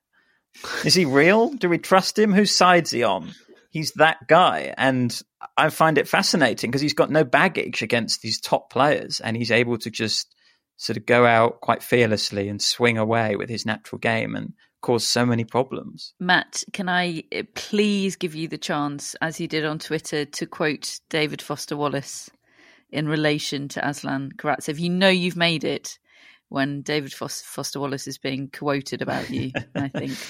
[0.85, 1.51] Is he real?
[1.51, 2.33] Do we trust him?
[2.33, 3.33] Whose side's he on?
[3.73, 4.73] he's that guy.
[4.77, 5.21] And
[5.57, 9.51] I find it fascinating because he's got no baggage against these top players and he's
[9.51, 10.33] able to just
[10.77, 15.07] sort of go out quite fearlessly and swing away with his natural game and cause
[15.07, 16.13] so many problems.
[16.21, 20.47] Matt, can I uh, please give you the chance, as you did on Twitter, to
[20.47, 22.29] quote David Foster Wallace
[22.91, 24.79] in relation to Aslan Karatsev?
[24.79, 25.99] You know you've made it
[26.49, 30.13] when David Foster Wallace is being quoted about you, I think.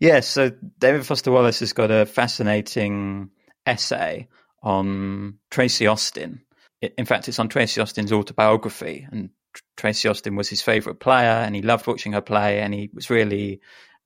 [0.00, 3.30] Yes, so David Foster Wallace has got a fascinating
[3.66, 4.28] essay
[4.62, 6.42] on Tracy Austin.
[6.80, 9.30] In fact, it's on Tracy Austin's autobiography, and
[9.76, 13.10] Tracy Austin was his favorite player, and he loved watching her play, and he was
[13.10, 13.60] really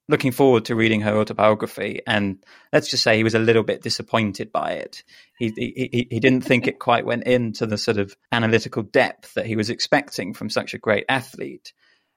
[0.09, 2.01] looking forward to reading her autobiography.
[2.07, 5.05] And let's just say he was a little bit disappointed by it.
[5.39, 9.47] He he, he didn't think it quite went into the sort of analytical depth that
[9.47, 11.73] he was expecting from such a great athlete.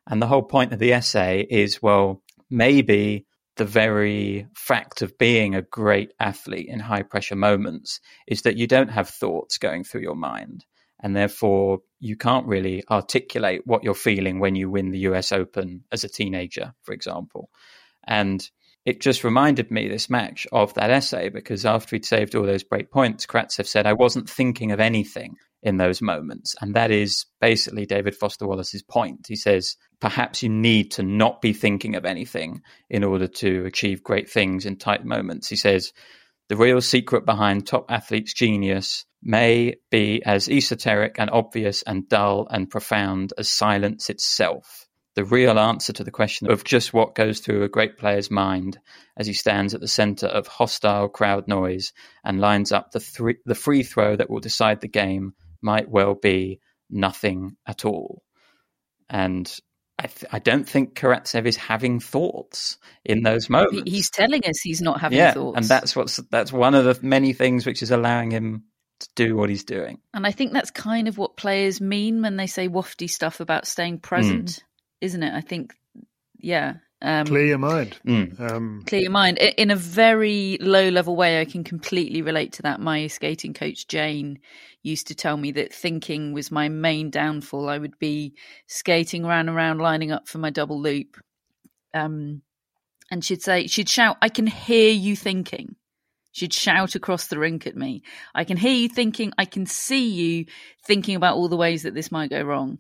[0.08, 3.26] And the whole point of the essay is, well, maybe
[3.58, 8.68] the very fact of being a great athlete in high pressure moments is that you
[8.68, 10.66] don't have thoughts going through your mind.
[11.06, 15.84] And therefore, you can't really articulate what you're feeling when you win the US Open
[15.92, 17.52] as a teenager, for example.
[18.08, 18.44] And
[18.86, 22.64] it just reminded me, this match, of that essay because after he'd saved all those
[22.64, 26.56] break points, Karatsev said, I wasn't thinking of anything in those moments.
[26.60, 29.28] And that is basically David Foster Wallace's point.
[29.28, 34.02] He says, perhaps you need to not be thinking of anything in order to achieve
[34.02, 35.50] great things in tight moments.
[35.50, 35.94] He says,
[36.48, 42.48] the real secret behind top athletes' genius may be as esoteric and obvious and dull
[42.50, 44.86] and profound as silence itself.
[45.16, 48.78] The real answer to the question of just what goes through a great player's mind
[49.18, 53.38] as he stands at the center of hostile crowd noise and lines up the, th-
[53.46, 58.22] the free throw that will decide the game might well be nothing at all.
[59.10, 59.52] And
[59.98, 63.90] I, th- I don't think Karatsev is having thoughts in those moments.
[63.90, 67.00] He's telling us he's not having yeah, thoughts, and that's what's that's one of the
[67.02, 68.66] many things which is allowing him
[69.00, 70.00] to do what he's doing.
[70.14, 73.68] And I think that's kind of what players mean when they say wafty stuff about
[73.68, 74.62] staying present, mm.
[75.02, 75.34] isn't it?
[75.34, 75.74] I think,
[76.38, 77.98] yeah, um, clear your mind.
[78.06, 78.40] Mm.
[78.40, 79.38] Um, clear your mind.
[79.38, 82.80] In a very low level way, I can completely relate to that.
[82.80, 84.40] My skating coach, Jane,
[84.82, 87.70] used to tell me that thinking was my main downfall.
[87.70, 88.34] I would be
[88.68, 91.18] skating around around, lining up for my double loop.
[91.94, 92.42] Um,
[93.12, 95.76] and she'd say, she'd shout, I can hear you thinking.
[96.32, 98.04] She'd shout across the rink at me.
[98.34, 99.32] I can hear you thinking.
[99.38, 100.46] I can see you
[100.84, 102.80] thinking about all the ways that this might go wrong.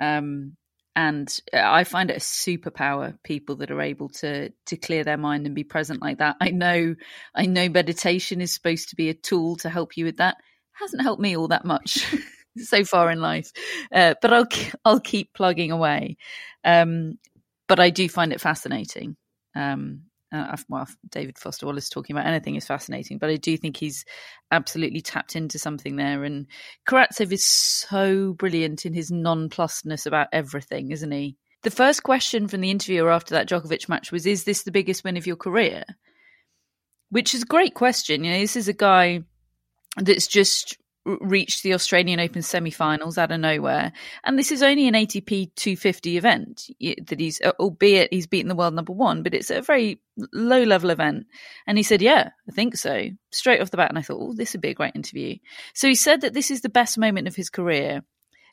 [0.00, 0.56] Um,
[0.98, 5.46] and I find it a superpower people that are able to to clear their mind
[5.46, 6.34] and be present like that.
[6.40, 6.96] I know
[7.36, 10.38] I know meditation is supposed to be a tool to help you with that.
[10.72, 12.04] Hasn't helped me all that much
[12.58, 13.52] so far in life,
[13.92, 14.48] uh, but I'll
[14.84, 16.16] I'll keep plugging away.
[16.64, 17.20] Um,
[17.68, 19.16] but I do find it fascinating.
[19.54, 23.76] Um, uh, well, David Foster Wallace talking about anything is fascinating, but I do think
[23.76, 24.04] he's
[24.50, 26.24] absolutely tapped into something there.
[26.24, 26.46] And
[26.86, 31.36] Karatsev is so brilliant in his nonplussness about everything, isn't he?
[31.62, 35.02] The first question from the interviewer after that Djokovic match was, "Is this the biggest
[35.02, 35.84] win of your career?"
[37.10, 38.22] Which is a great question.
[38.22, 39.22] You know, this is a guy
[39.96, 40.76] that's just
[41.20, 43.92] reached the Australian Open semi-finals out of nowhere,
[44.24, 46.70] and this is only an ATP 250 event
[47.06, 50.00] that he's, uh, albeit he's beaten the world number one, but it's a very
[50.32, 51.26] low-level event.
[51.66, 54.34] And he said, "Yeah, I think so." Straight off the bat, and I thought, "Oh,
[54.34, 55.36] this would be a great interview."
[55.74, 58.02] So he said that this is the best moment of his career,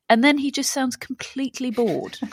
[0.09, 2.17] and then he just sounds completely bored.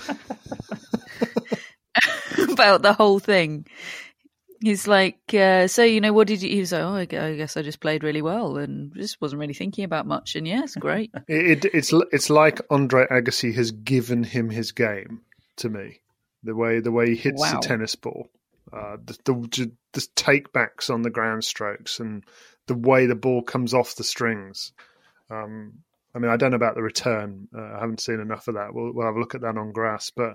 [2.39, 3.67] about the whole thing.
[4.63, 6.49] He's like, uh, so you know, what did you?
[6.49, 9.55] He was like, oh, I guess I just played really well and just wasn't really
[9.55, 10.37] thinking about much.
[10.37, 11.11] And yeah, it's great.
[11.29, 15.23] it, it, it's it's like Andre Agassi has given him his game
[15.57, 16.01] to me.
[16.45, 17.61] The way the way he hits wow.
[17.61, 18.29] the tennis ball,
[18.73, 22.25] uh, the, the the takebacks on the ground strokes, and
[22.69, 24.73] the way the ball comes off the strings.
[25.29, 25.83] Um,
[26.15, 27.49] I mean, I don't know about the return.
[27.57, 28.73] Uh, I haven't seen enough of that.
[28.73, 30.35] We'll, we'll have a look at that on grass, but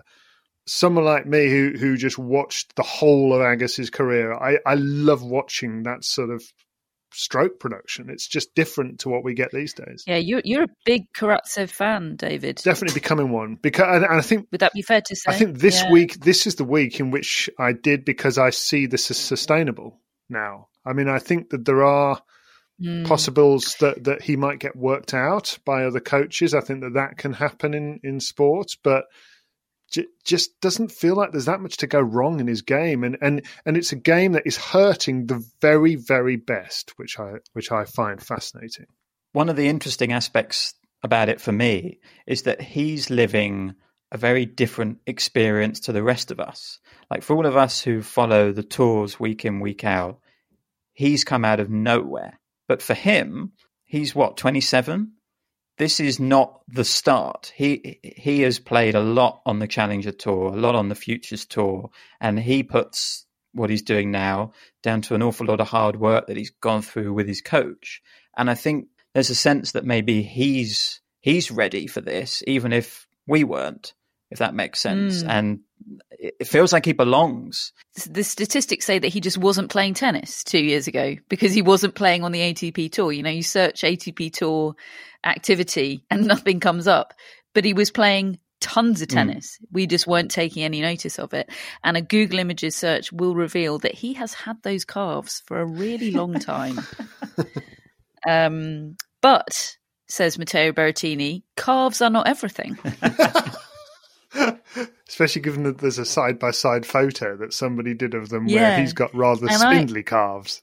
[0.68, 5.24] someone like me who who just watched the whole of Agassi's career, I, I love
[5.24, 6.44] watching that sort of
[7.14, 8.10] stroke production.
[8.10, 10.04] It's just different to what we get these days.
[10.06, 12.58] Yeah, you're you're a big Karatsev fan, David.
[12.58, 15.32] Definitely becoming one because, and, I think would that be fair to say?
[15.32, 15.92] I think this yeah.
[15.92, 20.00] week, this is the week in which I did because I see this as sustainable
[20.30, 20.68] now.
[20.86, 22.22] I mean, I think that there are.
[22.80, 23.08] Mm.
[23.08, 26.54] possibles that, that he might get worked out by other coaches.
[26.54, 29.06] I think that that can happen in, in sports, but
[30.24, 33.46] just doesn't feel like there's that much to go wrong in his game, and and
[33.66, 37.86] and it's a game that is hurting the very very best, which I which I
[37.86, 38.88] find fascinating.
[39.32, 40.74] One of the interesting aspects
[41.04, 43.76] about it for me is that he's living
[44.12, 46.80] a very different experience to the rest of us.
[47.12, 50.20] Like for all of us who follow the tours week in week out,
[50.94, 52.40] he's come out of nowhere.
[52.68, 53.54] But for him,
[53.86, 55.14] he's what twenty seven
[55.78, 57.54] this is not the start.
[57.56, 61.46] He he has played a lot on the Challenger Tour, a lot on the Futures
[61.46, 66.00] Tour, and he puts what he's doing now down to an awful lot of hard
[66.00, 68.02] work that he's gone through with his coach.
[68.38, 73.08] And I think there's a sense that maybe he's he's ready for this, even if
[73.28, 73.94] we weren't,
[74.30, 75.24] if that makes sense.
[75.24, 75.30] Mm.
[75.30, 75.60] And
[76.12, 77.72] it feels like he belongs.
[78.10, 81.96] The statistics say that he just wasn't playing tennis two years ago because he wasn't
[81.96, 83.12] playing on the ATP tour.
[83.12, 84.76] You know, you search ATP tour
[85.24, 87.14] activity and nothing comes up,
[87.54, 89.16] but he was playing tons of hmm.
[89.16, 89.58] tennis.
[89.62, 89.66] Mm.
[89.72, 91.50] We just weren't taking any notice of it.
[91.84, 95.66] And a Google Images search will reveal that he has had those calves for a
[95.66, 96.80] really long time.
[98.28, 102.78] um, but, says Matteo Berrettini, calves are not everything.
[105.18, 108.62] Especially given that there's a side by side photo that somebody did of them yeah.
[108.62, 110.62] where he's got rather and spindly I, calves.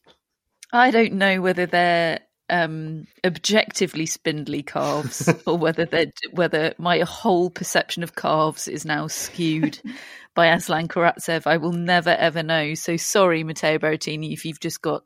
[0.72, 7.50] I don't know whether they're um, objectively spindly calves or whether they whether my whole
[7.50, 9.80] perception of calves is now skewed
[10.36, 11.48] by Aslan Karatsev.
[11.48, 12.74] I will never ever know.
[12.74, 15.02] So sorry, Matteo Berrettini, if you've just got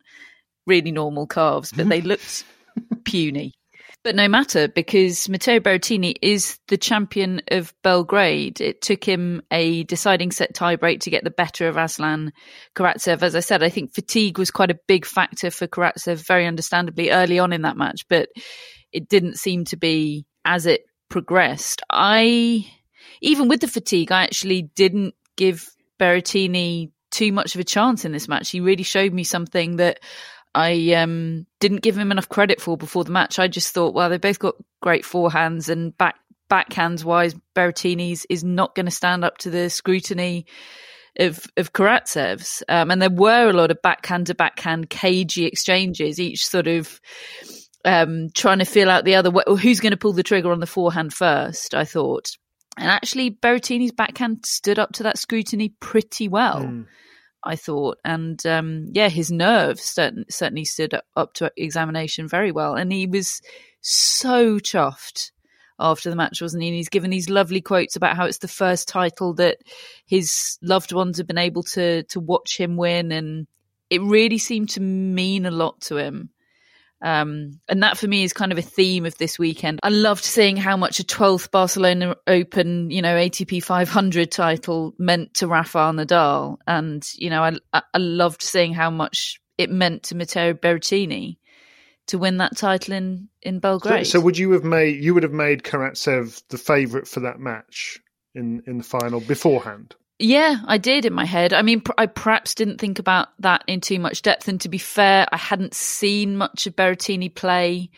[0.67, 2.45] really normal calves, but they looked
[3.07, 3.55] puny.
[4.09, 8.59] But no matter, because Matteo Berrettini is the champion of Belgrade.
[8.59, 12.33] It took him a deciding set tiebreak to get the better of Aslan
[12.75, 13.23] Karatsev.
[13.23, 17.11] As I said, I think fatigue was quite a big factor for Karatsev, very understandably,
[17.11, 18.31] early on in that match, but
[18.92, 21.83] it didn't seem to be as it progressed.
[21.90, 22.66] I,
[23.21, 25.68] even with the fatigue, I actually didn't give
[26.01, 28.49] Berrettini too much of a chance in this match.
[28.49, 30.01] He really showed me something that
[30.59, 33.38] I um, didn't give him enough credit for before the match.
[33.38, 36.16] I just thought, well, they both got great forehands and back
[36.51, 40.47] backhands wise, Berrettini's is not going to stand up to the scrutiny
[41.16, 42.64] of of Karatsev's.
[42.68, 47.01] Um, and there were a lot of backhand to backhand cagey exchanges, each sort of
[47.85, 50.66] um, trying to feel out the other who's going to pull the trigger on the
[50.66, 51.73] forehand first.
[51.73, 52.31] I thought,
[52.77, 56.64] and actually, Berrettini's backhand stood up to that scrutiny pretty well.
[56.64, 56.87] Mm.
[57.44, 57.98] I thought.
[58.05, 62.74] And um, yeah, his nerves certain, certainly stood up to examination very well.
[62.74, 63.41] And he was
[63.80, 65.30] so chuffed
[65.80, 66.68] after the match, wasn't he?
[66.68, 69.59] And he's given these lovely quotes about how it's the first title that
[70.07, 73.47] his loved ones have been able to to watch him win, and
[73.91, 76.30] it really seemed to mean a lot to him.
[77.01, 79.78] Um, and that for me is kind of a theme of this weekend.
[79.82, 85.34] I loved seeing how much a 12th Barcelona Open, you know, ATP 500 title meant
[85.34, 86.59] to Rafael Nadal.
[86.66, 91.38] And, you know, I, I loved seeing how much it meant to Matteo Berrettini
[92.09, 94.07] to win that title in, in Belgrade.
[94.07, 97.38] So, so would you have made, you would have made Karatsev the favourite for that
[97.38, 98.01] match
[98.34, 99.94] in, in the final beforehand?
[100.21, 101.53] Yeah, I did in my head.
[101.53, 104.49] I mean, I perhaps didn't think about that in too much depth.
[104.49, 107.91] And to be fair, I hadn't seen much of Berrettini play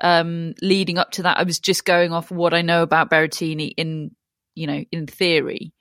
[0.00, 1.38] um, leading up to that.
[1.38, 4.10] I was just going off what I know about Berrettini in,
[4.56, 5.72] you know, in theory.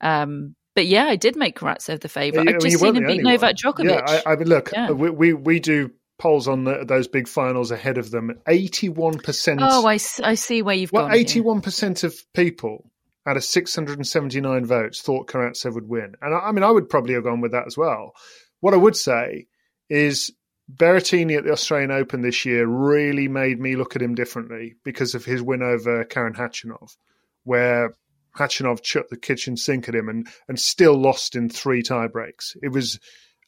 [0.00, 2.48] Um, but yeah, I did make Karatsev the favourite.
[2.48, 3.90] I've just seen him beat Novak Djokovic.
[3.90, 4.92] Yeah, I, I mean, look, yeah.
[4.92, 5.90] we, we, we do
[6.20, 8.30] polls on the, those big finals ahead of them.
[8.46, 9.58] Eighty-one percent.
[9.60, 11.16] Oh, I, I see where you've well, gone.
[11.16, 12.91] eighty-one percent of people
[13.26, 16.14] out of 679 votes thought Karatsev would win.
[16.20, 18.12] And I, I, mean, I would probably have gone with that as well.
[18.60, 19.46] What I would say
[19.88, 20.30] is
[20.72, 25.14] Berrettini at the Australian Open this year really made me look at him differently because
[25.14, 26.96] of his win over Karen Khachanov,
[27.44, 27.92] where
[28.36, 32.56] Khachanov chucked the kitchen sink at him and, and still lost in three tiebreaks.
[32.62, 32.98] It was,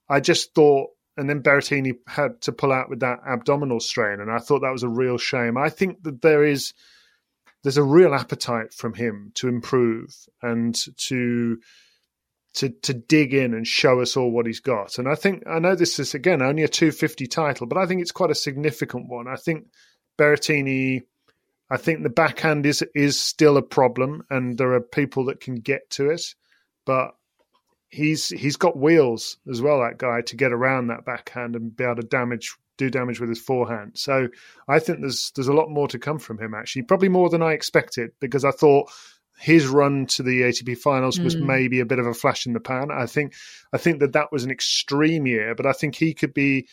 [0.08, 4.30] I just thought, and then Berrettini had to pull out with that abdominal strain, and
[4.30, 5.56] I thought that was a real shame.
[5.56, 6.74] I think that there is
[7.64, 11.58] there's a real appetite from him to improve and to
[12.54, 14.98] to to dig in and show us all what he's got.
[14.98, 18.00] And I think I know this is again only a 250 title, but I think
[18.00, 19.26] it's quite a significant one.
[19.26, 19.66] I think
[20.18, 21.02] Berrettini
[21.70, 25.56] I think the backhand is is still a problem and there are people that can
[25.56, 26.34] get to it,
[26.84, 27.16] but
[27.88, 31.84] he's he's got wheels as well that guy to get around that backhand and be
[31.84, 33.92] able to damage do damage with his forehand.
[33.94, 34.28] So
[34.68, 37.42] I think there's there's a lot more to come from him actually, probably more than
[37.42, 38.90] I expected because I thought
[39.38, 41.46] his run to the ATP finals was mm.
[41.46, 42.90] maybe a bit of a flash in the pan.
[42.90, 43.34] I think
[43.72, 46.68] I think that that was an extreme year, but I think he could be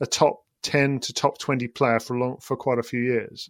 [0.00, 3.48] a top 10 to top 20 player for long for quite a few years.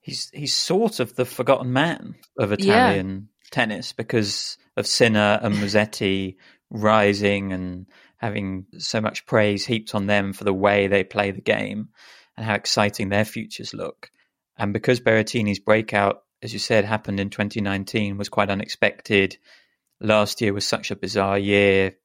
[0.00, 3.48] He's he's sort of the forgotten man of Italian yeah.
[3.50, 6.36] tennis because of Sinner and Musetti
[6.70, 7.86] rising and
[8.24, 11.90] having so much praise heaped on them for the way they play the game
[12.38, 14.10] and how exciting their futures look.
[14.56, 19.36] And because Berrettini's breakout, as you said, happened in 2019, was quite unexpected.
[20.00, 21.96] Last year was such a bizarre year.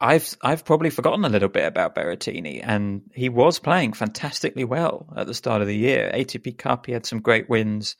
[0.00, 5.06] I've I've probably forgotten a little bit about Berrettini, and he was playing fantastically well
[5.14, 6.10] at the start of the year.
[6.14, 7.96] ATP Cup, he had some great wins.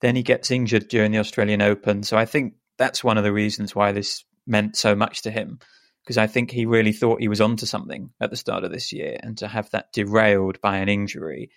[0.00, 3.32] Then he gets injured during the Australian Open, so I think that's one of the
[3.32, 5.58] reasons why this meant so much to him
[6.04, 8.92] because I think he really thought he was onto something at the start of this
[8.92, 11.50] year, and to have that derailed by an injury,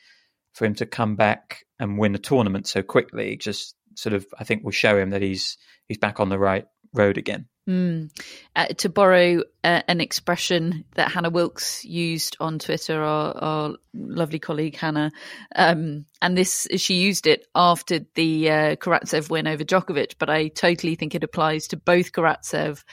[0.53, 4.43] for him to come back and win a tournament so quickly, just sort of I
[4.43, 7.47] think will show him that he's he's back on the right road again.
[7.67, 8.11] Mm.
[8.55, 14.37] Uh, to borrow uh, an expression that Hannah Wilks used on Twitter, our, our lovely
[14.37, 15.11] colleague Hannah,
[15.55, 20.49] um, and this she used it after the uh, Karatsev win over Djokovic, but I
[20.49, 22.83] totally think it applies to both Karatsev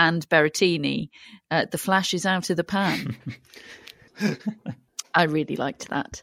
[0.00, 1.10] and Berrettini.
[1.50, 3.16] Uh, the flash is out of the pan.
[5.14, 6.22] I really liked that.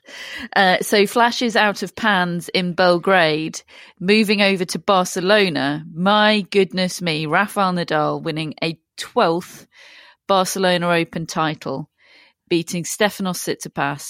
[0.56, 3.62] Uh, so flashes out of pans in Belgrade,
[4.00, 5.86] moving over to Barcelona.
[5.94, 9.68] My goodness me, Rafael Nadal winning a 12th
[10.26, 11.90] Barcelona Open title,
[12.50, 14.02] beating Stefanos Tsitsipas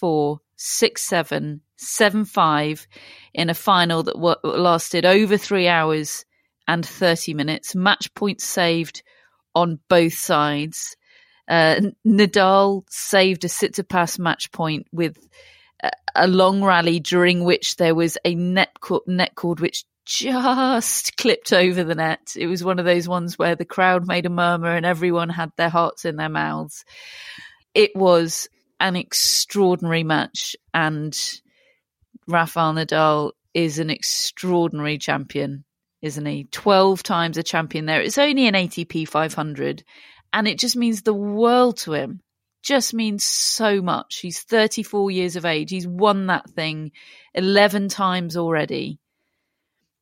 [0.00, 2.86] 6-4, 6-7, 7-5
[3.34, 6.24] in a final that w- lasted over three hours
[6.66, 7.74] and 30 minutes.
[7.74, 9.02] Match points saved
[9.54, 10.96] on both sides.
[11.48, 15.18] Uh, Nadal saved a Tsitsipas match point with
[16.14, 21.52] a long rally during which there was a net, co- net cord which just clipped
[21.52, 22.34] over the net.
[22.36, 25.52] It was one of those ones where the crowd made a murmur and everyone had
[25.56, 26.84] their hearts in their mouths.
[27.74, 28.48] It was
[28.80, 31.16] an extraordinary match, and
[32.28, 35.64] Rafael Nadal is an extraordinary champion
[36.04, 36.44] isn't he?
[36.50, 38.02] 12 times a champion there.
[38.02, 39.82] It's only an ATP 500
[40.34, 42.20] and it just means the world to him.
[42.62, 44.18] Just means so much.
[44.18, 45.70] He's 34 years of age.
[45.70, 46.92] He's won that thing
[47.34, 48.98] 11 times already.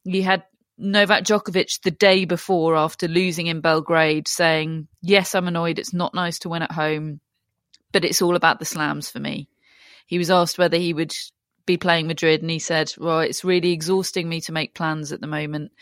[0.04, 0.42] You had
[0.76, 5.78] Novak Djokovic the day before after losing in Belgrade saying, Yes, I'm annoyed.
[5.78, 7.20] It's not nice to win at home,
[7.92, 9.48] but it's all about the slams for me.
[10.06, 11.14] He was asked whether he would
[11.66, 15.20] be playing Madrid, and he said, "Well, it's really exhausting me to make plans at
[15.20, 15.72] the moment.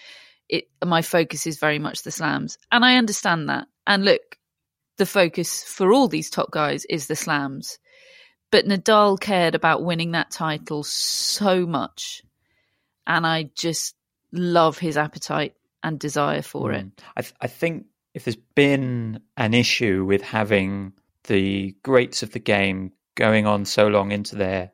[0.49, 3.69] It my focus is very much the slams, and I understand that.
[3.87, 4.39] And look,
[4.99, 7.79] the focus for all these top guys is the slams,
[8.51, 12.23] but Nadal cared about winning that title so much,
[13.07, 13.95] and I just
[14.33, 16.79] love his appetite and desire for mm.
[16.81, 17.03] it.
[17.17, 20.93] I, th- I think if there's been an issue with having
[21.25, 24.73] the greats of the game going on so long into their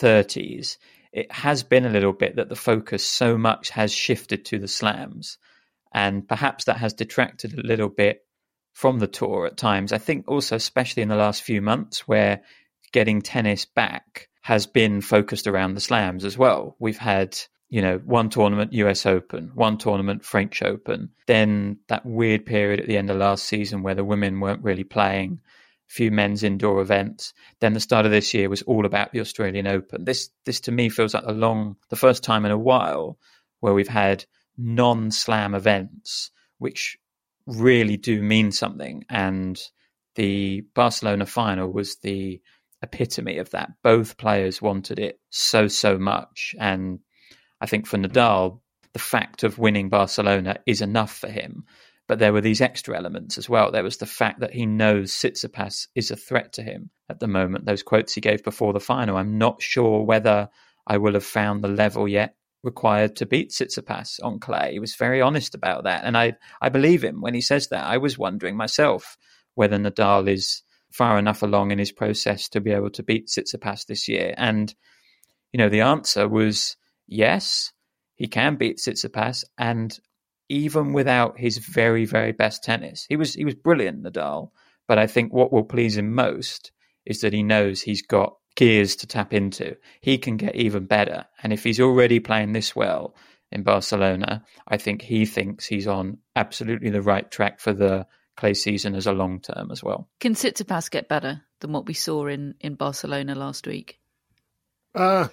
[0.00, 0.78] 30s,
[1.12, 4.68] it has been a little bit that the focus so much has shifted to the
[4.68, 5.38] slams.
[5.92, 8.24] And perhaps that has detracted a little bit
[8.72, 9.92] from the tour at times.
[9.92, 12.42] I think also, especially in the last few months, where
[12.92, 16.76] getting tennis back has been focused around the slams as well.
[16.78, 17.38] We've had,
[17.70, 22.86] you know, one tournament US Open, one tournament French Open, then that weird period at
[22.86, 25.40] the end of last season where the women weren't really playing,
[25.86, 27.32] few men's indoor events.
[27.60, 30.04] Then the start of this year was all about the Australian Open.
[30.04, 33.18] This this to me feels like a long the first time in a while
[33.60, 34.24] where we've had
[34.56, 36.96] non-slam events which
[37.46, 39.60] really do mean something and
[40.14, 42.40] the Barcelona final was the
[42.82, 43.70] epitome of that.
[43.82, 46.54] Both players wanted it so, so much.
[46.58, 47.00] And
[47.60, 48.60] I think for Nadal,
[48.92, 51.64] the fact of winning Barcelona is enough for him.
[52.06, 53.72] But there were these extra elements as well.
[53.72, 57.26] There was the fact that he knows Tsitsipas is a threat to him at the
[57.26, 57.64] moment.
[57.64, 59.16] Those quotes he gave before the final.
[59.16, 60.50] I'm not sure whether
[60.86, 64.72] I will have found the level yet required to beat Tsitsipas on clay.
[64.72, 67.84] He was very honest about that, and I I believe him when he says that.
[67.84, 69.16] I was wondering myself
[69.54, 70.62] whether Nadal is
[70.94, 74.32] far enough along in his process to be able to beat Tsitsipas this year?
[74.36, 74.72] And,
[75.52, 76.76] you know, the answer was
[77.08, 77.72] yes,
[78.14, 79.44] he can beat Tsitsipas.
[79.58, 79.98] And
[80.54, 84.50] even without his very, very best tennis, he was, he was brilliant, Nadal.
[84.86, 86.72] But I think what will please him most
[87.04, 89.76] is that he knows he's got gears to tap into.
[90.00, 91.26] He can get even better.
[91.42, 93.14] And if he's already playing this well
[93.50, 98.54] in Barcelona, I think he thinks he's on absolutely the right track for the clay
[98.54, 100.08] season as a long term as well.
[100.20, 103.98] Can Tsitsipas get better than what we saw in, in Barcelona last week?
[104.94, 105.28] Uh,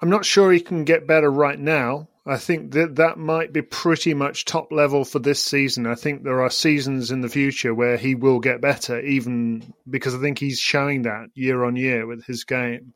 [0.00, 2.08] I'm not sure he can get better right now.
[2.28, 5.86] I think that that might be pretty much top level for this season.
[5.86, 10.14] I think there are seasons in the future where he will get better, even because
[10.14, 12.92] I think he's showing that year on year with his game.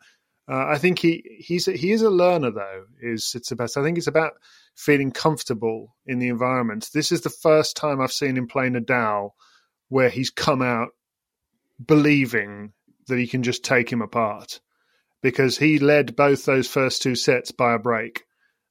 [0.46, 2.84] Uh, I think he he's a, he is a learner though.
[3.00, 3.78] Is Tsitsipas?
[3.78, 4.34] I think it's about
[4.76, 6.90] feeling comfortable in the environment.
[6.92, 9.30] This is the first time I've seen him play Nadal
[9.88, 10.90] where he's come out
[11.82, 12.74] believing
[13.06, 14.60] that he can just take him apart
[15.22, 18.24] because he led both those first two sets by a break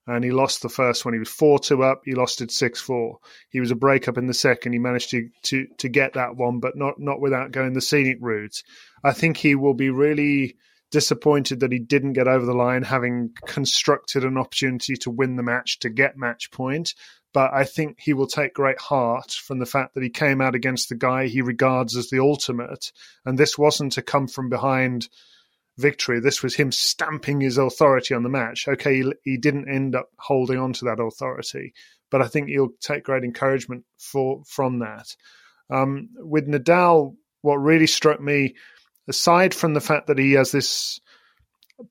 [0.07, 1.13] and he lost the first one.
[1.13, 3.17] He was 4 2 up, he lost it 6 4.
[3.49, 4.73] He was a break up in the second.
[4.73, 8.17] He managed to, to, to get that one, but not, not without going the scenic
[8.19, 8.63] route.
[9.03, 10.57] I think he will be really
[10.91, 15.43] disappointed that he didn't get over the line, having constructed an opportunity to win the
[15.43, 16.93] match to get match point.
[17.33, 20.53] But I think he will take great heart from the fact that he came out
[20.53, 22.91] against the guy he regards as the ultimate.
[23.25, 25.07] And this wasn't a come from behind
[25.77, 26.19] victory.
[26.19, 28.67] This was him stamping his authority on the match.
[28.67, 31.73] Okay, he, didn't end up holding on to that authority,
[32.09, 35.15] but I think he'll take great encouragement for from that.
[35.69, 38.55] Um, with Nadal, what really struck me
[39.07, 40.99] aside from the fact that he has this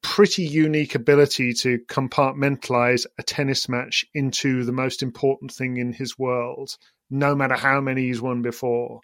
[0.02, 6.18] pretty unique ability to compartmentalize a tennis match into the most important thing in his
[6.18, 6.76] world,
[7.10, 9.00] no matter how many he's won before.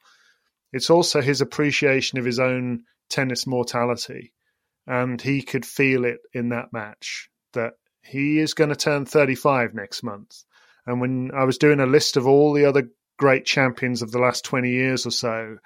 [0.73, 4.33] It's also his appreciation of his own tennis mortality.
[4.87, 9.75] And he could feel it in that match that he is going to turn 35
[9.75, 10.45] next month.
[10.87, 14.21] And when I was doing a list of all the other great champions of the
[14.21, 15.59] last 20 years or so,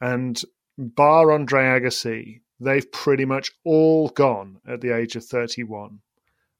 [0.00, 0.40] and
[0.78, 6.00] bar Andre Agassi, they've pretty much all gone at the age of 31.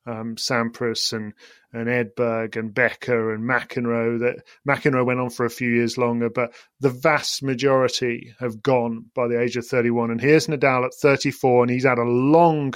[0.05, 1.33] Um, Sampras and,
[1.73, 4.19] and Edberg and Becker and McEnroe.
[4.19, 9.07] That McEnroe went on for a few years longer, but the vast majority have gone
[9.15, 10.11] by the age of 31.
[10.11, 12.75] And here's Nadal at 34, and he's had a long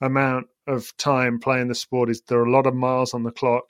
[0.00, 2.10] amount of time playing the sport.
[2.10, 3.64] Is there are a lot of miles on the clock,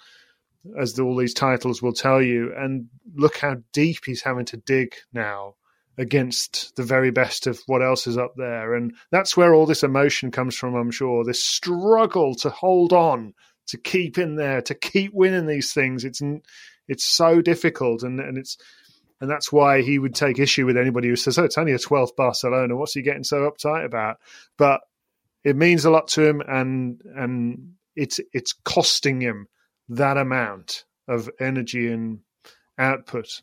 [0.78, 2.53] as all these titles will tell you.
[2.55, 5.55] And look how deep he's having to dig now
[5.99, 8.74] against the very best of what else is up there.
[8.74, 11.24] And that's where all this emotion comes from, I'm sure.
[11.24, 13.34] This struggle to hold on,
[13.66, 16.05] to keep in there, to keep winning these things.
[16.05, 16.22] It's
[16.88, 18.57] it's so difficult and, and it's
[19.20, 21.78] and that's why he would take issue with anybody who says, Oh, it's only a
[21.78, 24.16] twelfth Barcelona, what's he getting so uptight about?
[24.57, 24.80] But
[25.45, 29.49] it means a lot to him and and it's it's costing him
[29.90, 32.20] that amount of energy and
[32.78, 33.43] output.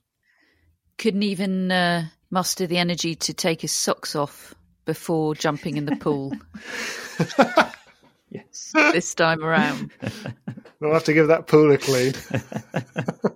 [0.98, 4.56] Couldn't even uh, muster the energy to take his socks off
[4.86, 6.34] before jumping in the pool.
[8.30, 8.72] yes.
[8.74, 9.92] This time around.
[10.82, 12.14] We'll have to give that pool a clean.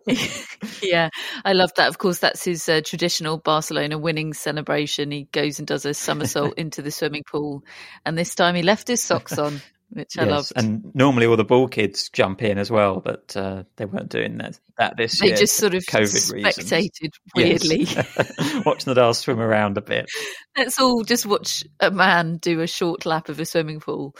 [0.81, 1.09] yeah,
[1.43, 1.89] I love that.
[1.89, 5.11] Of course, that's his uh, traditional Barcelona winning celebration.
[5.11, 7.65] He goes and does a somersault into the swimming pool,
[8.05, 9.61] and this time he left his socks on.
[9.93, 10.53] Which I loved.
[10.55, 14.37] And normally all the ball kids jump in as well, but uh, they weren't doing
[14.39, 15.37] that, that this they year.
[15.37, 17.69] just sort of COVID spectated reasons.
[17.69, 17.83] weirdly.
[17.83, 18.63] Yes.
[18.65, 20.09] watch Nadal swim around a bit.
[20.57, 24.15] Let's all just watch a man do a short lap of a swimming pool.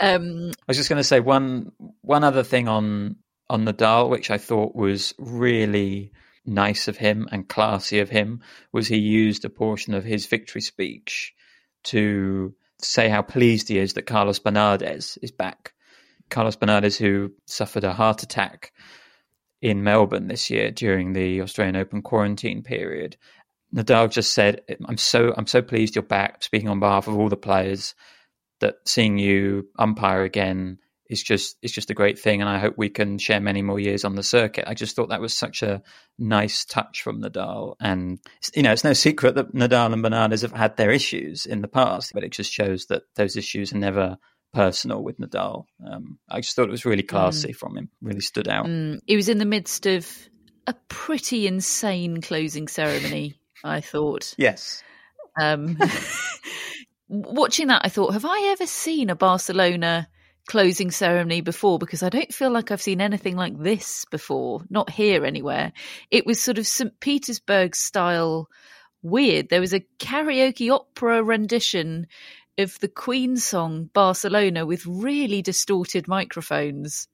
[0.00, 3.16] Um, I was just going to say one one other thing on
[3.48, 6.12] on Nadal, which I thought was really
[6.46, 8.40] nice of him and classy of him,
[8.72, 11.34] was he used a portion of his victory speech
[11.84, 12.54] to
[12.84, 15.72] say how pleased he is that Carlos Bernardes is back.
[16.28, 18.72] Carlos Bernardes, who suffered a heart attack
[19.60, 23.16] in Melbourne this year during the Australian Open quarantine period.
[23.74, 27.28] Nadal just said, "I'm so I'm so pleased you're back." Speaking on behalf of all
[27.28, 27.94] the players,
[28.60, 30.78] that seeing you umpire again
[31.10, 33.80] is just is just a great thing, and I hope we can share many more
[33.80, 34.64] years on the circuit.
[34.66, 35.82] I just thought that was such a
[36.18, 38.20] nice touch from Nadal, and
[38.54, 41.68] you know, it's no secret that Nadal and Bernardes have had their issues in the
[41.68, 44.18] past, but it just shows that those issues are never
[44.54, 45.64] personal with Nadal.
[45.84, 47.56] Um, I just thought it was really classy mm.
[47.56, 48.66] from him, really stood out.
[48.66, 49.00] Mm.
[49.06, 50.08] He was in the midst of
[50.68, 53.34] a pretty insane closing ceremony.
[53.64, 54.82] I thought, yes.
[55.40, 55.76] Um,
[57.08, 60.08] watching that, I thought, have I ever seen a Barcelona?
[60.50, 64.90] Closing ceremony before because I don't feel like I've seen anything like this before, not
[64.90, 65.72] here anywhere.
[66.10, 66.98] It was sort of St.
[66.98, 68.48] Petersburg style
[69.00, 69.48] weird.
[69.48, 72.08] There was a karaoke opera rendition
[72.58, 77.06] of the Queen song Barcelona with really distorted microphones.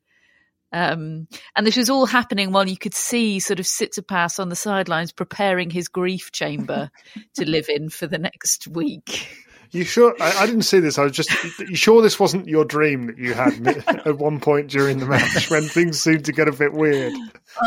[0.72, 4.56] Um, and this was all happening while you could see sort of Tsitsipas on the
[4.56, 6.90] sidelines preparing his grief chamber
[7.34, 9.28] to live in for the next week.
[9.70, 10.14] You sure?
[10.20, 10.98] I, I, didn't see this.
[10.98, 11.30] I was just.
[11.58, 13.66] You sure this wasn't your dream that you had
[14.06, 17.12] at one point during the match when things seemed to get a bit weird?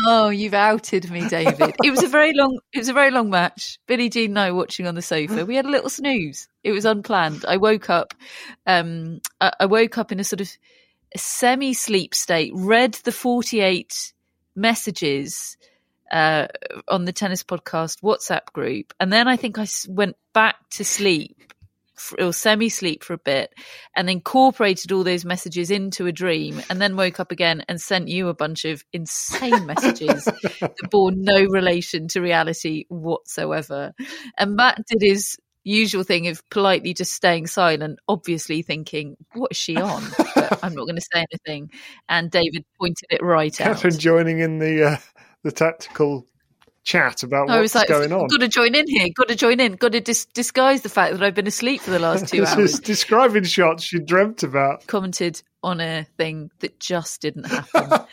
[0.05, 1.75] Oh, you've outed me, David.
[1.83, 2.59] It was a very long.
[2.73, 3.79] It was a very long match.
[3.87, 5.45] Billie Jean and I watching on the sofa.
[5.45, 6.47] We had a little snooze.
[6.63, 7.45] It was unplanned.
[7.47, 8.13] I woke up.
[8.65, 10.49] Um, I, I woke up in a sort of
[11.15, 12.51] semi-sleep state.
[12.55, 14.13] Read the forty-eight
[14.55, 15.57] messages
[16.11, 16.47] uh,
[16.87, 21.35] on the tennis podcast WhatsApp group, and then I think I went back to sleep
[22.19, 23.53] or semi sleep for a bit
[23.95, 28.07] and incorporated all those messages into a dream and then woke up again and sent
[28.07, 30.25] you a bunch of insane messages
[30.59, 33.93] that bore no relation to reality whatsoever.
[34.37, 39.57] And Matt did his usual thing of politely just staying silent, obviously thinking, what is
[39.57, 40.03] she on?
[40.35, 41.71] But I'm not going to say anything.
[42.07, 43.75] And David pointed it right Catherine out.
[43.75, 44.97] Catherine joining in the uh,
[45.43, 46.27] the tactical
[46.83, 48.27] chat about what's I was like, going on.
[48.27, 49.07] Got to join in here.
[49.15, 49.73] Got to join in.
[49.73, 52.79] Got to dis- disguise the fact that I've been asleep for the last two hours.
[52.79, 54.85] describing shots you dreamt about.
[54.87, 57.91] Commented on a thing that just didn't happen.
[57.91, 58.05] uh,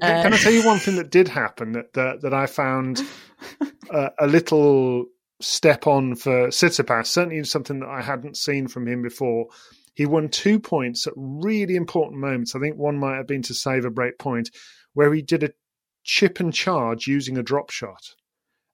[0.00, 3.02] Can I tell you one thing that did happen that that, that I found
[3.90, 5.04] uh, a little
[5.40, 7.06] step on for Tsitsipas?
[7.06, 9.46] Certainly something that I hadn't seen from him before.
[9.94, 12.54] He won two points at really important moments.
[12.54, 14.50] I think one might have been to save a break point,
[14.92, 15.50] where he did a
[16.06, 18.14] chip and charge using a drop shot.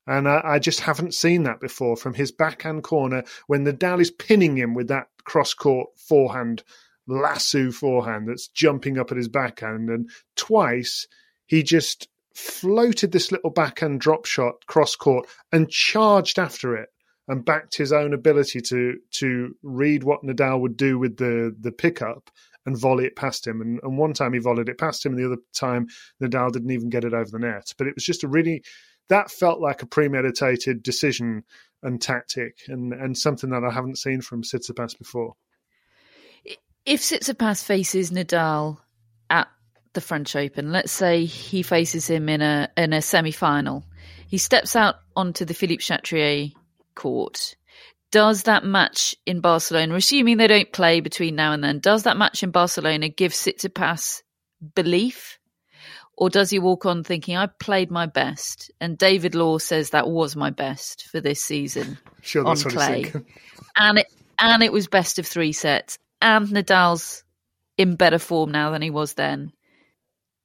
[0.06, 4.10] And I, I, just haven't seen that before from his backhand corner when Nadal is
[4.10, 6.64] pinning him with that cross court forehand,
[7.06, 9.90] lasso forehand that's jumping up at his backhand.
[9.90, 11.06] And twice
[11.46, 16.88] he just floated this little backhand drop shot cross court and charged after it
[17.28, 21.72] and backed his own ability to to read what Nadal would do with the the
[21.72, 22.30] pickup
[22.66, 23.60] and volley it past him.
[23.60, 25.88] And, and one time he volleyed it past him, and the other time
[26.22, 27.72] Nadal didn't even get it over the net.
[27.76, 28.62] But it was just a really
[29.08, 31.44] that felt like a premeditated decision
[31.82, 35.34] and tactic, and and something that I haven't seen from Tsitsipas before.
[36.84, 38.78] If Tsitsipas faces Nadal
[39.30, 39.48] at
[39.92, 43.84] the French Open, let's say he faces him in a in a semi final,
[44.28, 46.52] he steps out onto the Philippe Chatrier
[46.94, 47.56] court
[48.12, 52.16] does that match in Barcelona, assuming they don't play between now and then, does that
[52.16, 54.22] match in Barcelona give Tsitsipas
[54.74, 55.38] belief?
[56.16, 58.70] Or does he walk on thinking, I played my best?
[58.80, 63.10] And David Law says that was my best for this season sure, on clay.
[63.76, 64.06] and it
[64.38, 65.98] and it was best of three sets.
[66.20, 67.24] And Nadal's
[67.78, 69.52] in better form now than he was then.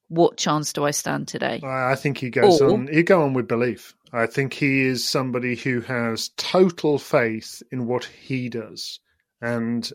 [0.07, 1.59] What chance do I stand today?
[1.63, 2.88] I think he goes or, on.
[2.88, 3.93] He go on with belief.
[4.14, 8.99] I think he is somebody who has total faith in what he does,
[9.41, 9.89] and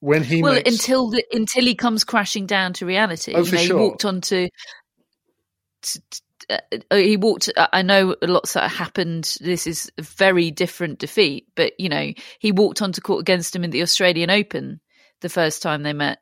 [0.00, 0.70] when he well makes...
[0.70, 3.32] until the, until he comes crashing down to reality.
[3.34, 3.78] Oh, you know, sure.
[3.78, 4.48] He walked onto.
[5.82, 6.00] To,
[6.50, 7.50] uh, he walked.
[7.56, 9.36] Uh, I know lots that happened.
[9.40, 13.64] This is a very different defeat, but you know he walked onto court against him
[13.64, 14.80] in the Australian Open
[15.20, 16.18] the first time they met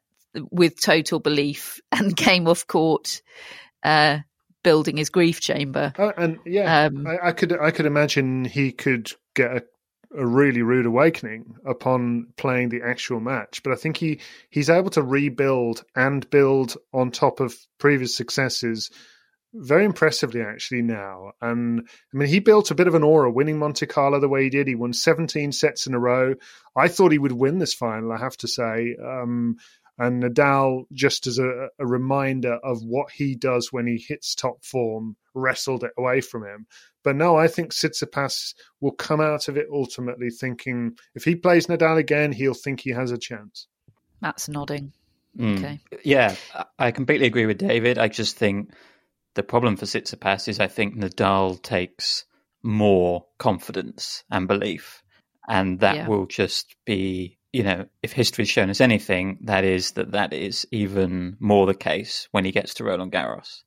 [0.50, 3.22] with total belief and came off court
[3.82, 4.18] uh,
[4.66, 5.92] building his grief chamber.
[5.96, 9.62] Uh, and yeah, um, I, I, could I could imagine he could get a
[10.16, 13.62] a really rude awakening upon playing the actual match.
[13.62, 14.18] But I think he
[14.50, 18.90] he's able to rebuild and build on top of previous successes
[19.54, 21.30] very impressively actually now.
[21.40, 24.42] And I mean, he built a bit of an aura winning Monte Carlo the way
[24.44, 24.66] he did.
[24.66, 26.34] He won 17 sets in a row.
[26.76, 28.96] I thought he would win this final, I have to say.
[29.02, 29.56] Um,
[29.98, 34.62] and Nadal, just as a, a, reminder of what he does when he hits top
[34.64, 36.66] form, wrestled it away from him.
[37.02, 41.66] But no, I think Tsitsipas will come out of it ultimately thinking if he plays
[41.66, 43.68] Nadal again, he'll think he has a chance.
[44.20, 44.92] Matt's nodding.
[45.38, 45.58] Mm.
[45.58, 45.80] Okay.
[46.04, 46.34] Yeah,
[46.78, 47.98] I completely agree with David.
[47.98, 48.72] I just think
[49.34, 52.24] the problem for Tsitsipas is I think Nadal takes
[52.62, 55.02] more confidence and belief,
[55.48, 56.08] and that Yeah.
[56.08, 60.66] will just be, you know, if history's shown us anything, that is that that is
[60.72, 63.62] even more the case when he gets to Roland Garros,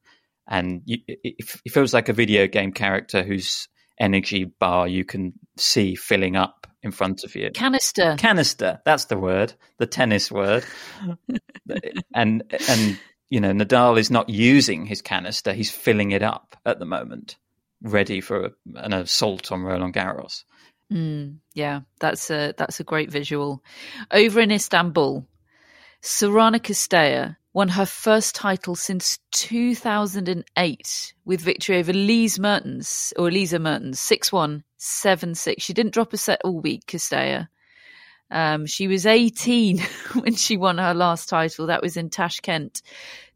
[0.47, 1.35] and you, it,
[1.65, 3.67] it feels like a video game character whose
[3.99, 7.49] energy bar you can see filling up in front of you.
[7.51, 8.15] Canister.
[8.19, 8.79] canister.
[8.85, 9.53] That's the word.
[9.79, 10.63] The tennis word.
[12.15, 15.53] And and you know nadal is not using his canister.
[15.53, 17.37] He's filling it up at the moment
[17.81, 20.43] ready for a, an assault on roland garros
[20.91, 23.63] Mm, yeah, that's a that's a great visual.
[24.11, 25.25] Over in Istanbul,
[26.01, 33.59] Sorana Cirstea won her first title since 2008 with victory over Lise Mertens or Elisa
[33.59, 35.55] Mertens 6-1, 7-6.
[35.57, 37.47] She didn't drop a set all week, Cirstea.
[38.31, 39.79] Um, she was 18
[40.21, 41.67] when she won her last title.
[41.67, 42.81] That was in Tashkent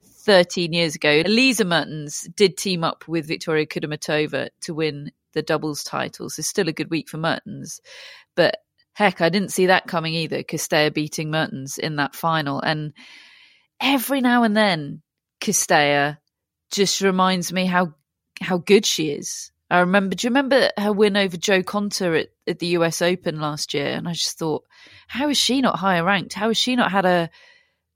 [0.03, 1.21] 13 years ago.
[1.25, 6.69] Elisa Mertens did team up with Victoria Kudermetova to win the doubles titles is still
[6.69, 7.79] a good week for Mertens.
[8.35, 8.57] But
[8.93, 10.43] heck, I didn't see that coming either.
[10.43, 12.59] Cirstea beating Mertens in that final.
[12.59, 12.93] And
[13.81, 15.01] every now and then,
[15.41, 16.17] Cirstea
[16.71, 17.93] just reminds me how
[18.41, 19.51] how good she is.
[19.69, 20.15] I remember.
[20.15, 23.01] Do you remember her win over Jo Konta at, at the U.S.
[23.01, 23.87] Open last year?
[23.87, 24.63] And I just thought,
[25.07, 26.33] how is she not higher ranked?
[26.33, 27.29] How has she not had a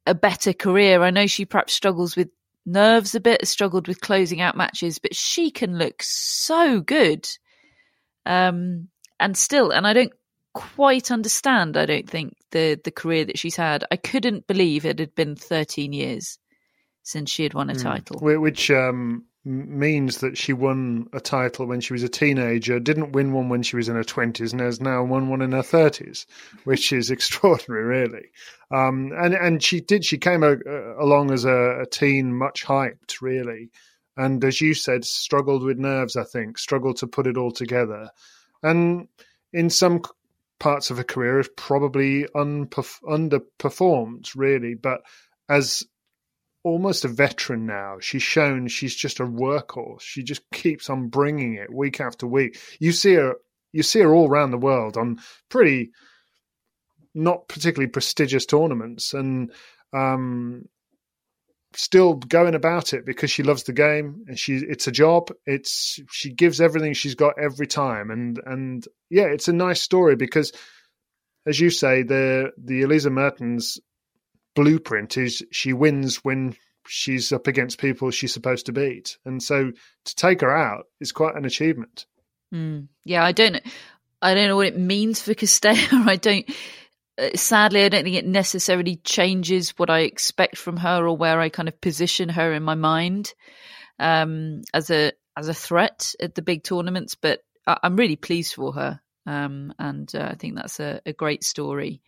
[0.05, 1.03] a better career?
[1.03, 2.29] I know she perhaps struggles with
[2.67, 7.27] nerves a bit, struggled with closing out matches, but she can look so good.
[8.25, 8.89] Um,
[9.19, 10.13] and still, and I don't
[10.53, 11.77] quite understand.
[11.77, 13.85] I don't think the the career that she's had.
[13.89, 16.37] I couldn't believe it had been 13 years
[17.03, 18.19] since she had won a title.
[18.19, 23.31] Which um, means that she won a title when she was a teenager, didn't win
[23.33, 26.25] one when she was in her 20s, and has now won one in her 30s,
[26.65, 28.27] which is extraordinary, really.
[28.71, 32.65] Um, and, and she did, she came a, a- along as a, a teen, much
[32.65, 33.69] hyped, really.
[34.17, 38.09] And as you said, struggled with nerves, I think, struggled to put it all together.
[38.63, 39.07] And
[39.53, 40.01] in some
[40.59, 44.73] parts of her career, has probably unperf- underperformed, really.
[44.73, 45.01] But
[45.47, 45.83] as
[46.67, 47.97] almost a veteran now.
[47.99, 50.01] She's shown she's just a workhorse.
[50.01, 52.59] She just keeps on bringing it week after week.
[52.79, 53.35] You see her,
[53.71, 55.91] you see her all around the world on pretty,
[57.15, 59.51] not particularly prestigious tournaments, and
[59.93, 60.65] um,
[61.73, 65.31] still going about it because she loves the game and she it's a job.
[65.45, 70.15] It's she gives everything she's got every time, and and yeah, it's a nice story
[70.15, 70.51] because,
[71.45, 73.79] as you say, the the Elisa Mertens
[74.57, 76.55] blueprint is she wins when
[76.87, 79.17] she's up against people she's supposed to beat.
[79.23, 79.71] And so
[80.05, 82.07] to take her out is quite an achievement.
[82.53, 82.87] Mm.
[83.05, 83.61] Yeah, I don't.
[84.19, 85.77] I don't know what it means for Cirstea.
[86.07, 86.49] I don't.
[87.19, 91.39] uh, Sadly, I don't think it necessarily changes what I expect from her or where
[91.39, 93.33] I kind of position her in my mind
[93.99, 97.13] um, as a as a threat at the big tournaments.
[97.13, 99.01] But I, I'm really pleased for her.
[99.27, 102.01] Um, and uh, I think that's a, a great story.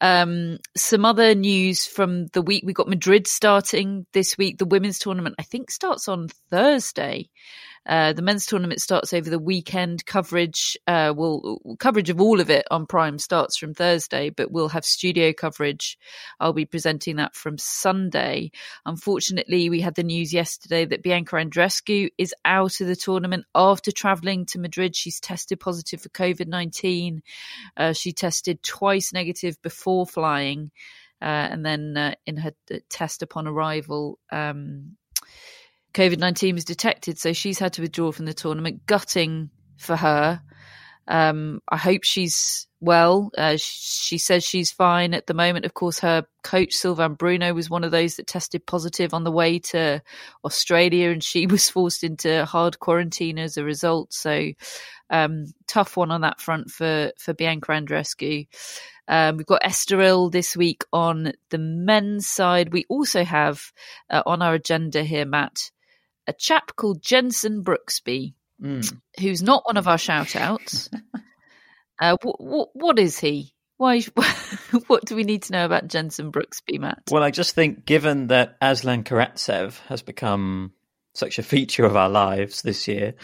[0.00, 4.58] Um, some other news from the week we got Madrid starting this week.
[4.58, 7.30] The women's tournament, I think, starts on Thursday.
[7.86, 10.04] Uh, the men's tournament starts over the weekend.
[10.04, 14.68] Coverage, uh, will coverage of all of it on Prime starts from Thursday, but we'll
[14.68, 15.98] have studio coverage.
[16.38, 18.50] I'll be presenting that from Sunday.
[18.84, 23.90] Unfortunately, we had the news yesterday that Bianca Andreescu is out of the tournament after
[23.90, 24.94] travelling to Madrid.
[24.94, 27.22] She's tested positive for COVID nineteen.
[27.76, 30.70] Uh, she tested twice negative before flying,
[31.22, 34.18] uh, and then uh, in her uh, test upon arrival.
[34.30, 34.96] Um,
[35.94, 38.86] COVID 19 was detected, so she's had to withdraw from the tournament.
[38.86, 40.42] Gutting for her.
[41.08, 43.30] Um, I hope she's well.
[43.36, 45.64] Uh, she, she says she's fine at the moment.
[45.64, 49.32] Of course, her coach, Sylvain Bruneau, was one of those that tested positive on the
[49.32, 50.02] way to
[50.44, 54.12] Australia, and she was forced into hard quarantine as a result.
[54.12, 54.52] So,
[55.10, 58.46] um, tough one on that front for, for Bianca Andreescu.
[59.08, 62.72] Um, we've got Estoril this week on the men's side.
[62.72, 63.72] We also have
[64.08, 65.72] uh, on our agenda here, Matt,
[66.30, 69.00] a chap called Jenson Brooksby, Mm.
[69.18, 70.88] who's not one of our shout outs.
[72.02, 73.54] Uh, what, what is he?
[73.76, 74.00] Why?
[74.86, 77.02] what do we need to know about Jenson Brooksby, Matt?
[77.10, 80.72] Well, I just think, given that Aslan Karatsev has become
[81.14, 83.16] such a feature of our lives this year,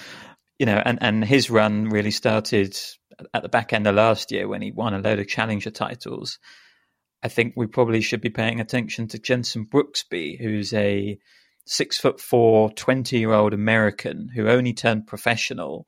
[0.59, 2.77] you know, and, and his run really started
[3.33, 6.39] at the back end of last year when he won a load of challenger titles.
[7.23, 11.19] I think we probably should be paying attention to Jenson Brooksby, who's a
[11.67, 15.87] six foot four, 20 year old American who only turned professional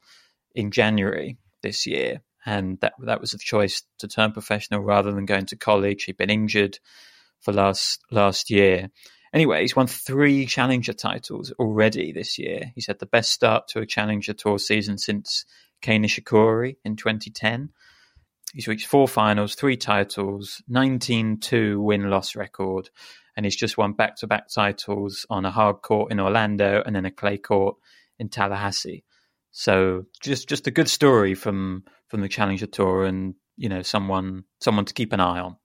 [0.54, 2.20] in January this year.
[2.44, 6.04] And that that was a choice to turn professional rather than going to college.
[6.04, 6.78] He'd been injured
[7.40, 8.90] for last last year.
[9.32, 12.72] Anyway, he's won three challenger titles already this year.
[12.74, 15.44] He's had the best start to a challenger tour season since
[15.82, 17.70] Kei Nishikori in 2010.
[18.52, 22.90] He's reached four finals, three titles, 19 2 win loss record,
[23.36, 26.94] and he's just won back to back titles on a hard court in Orlando and
[26.94, 27.76] then a clay court
[28.18, 29.04] in Tallahassee.
[29.50, 34.44] So just just a good story from from the Challenger Tour, and you know someone
[34.60, 35.56] someone to keep an eye on.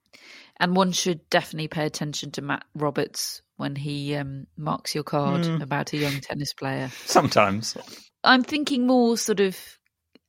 [0.58, 5.42] And one should definitely pay attention to Matt Roberts when he um, marks your card
[5.42, 5.62] mm.
[5.62, 6.90] about a young tennis player.
[7.04, 7.76] Sometimes
[8.22, 9.58] I'm thinking more sort of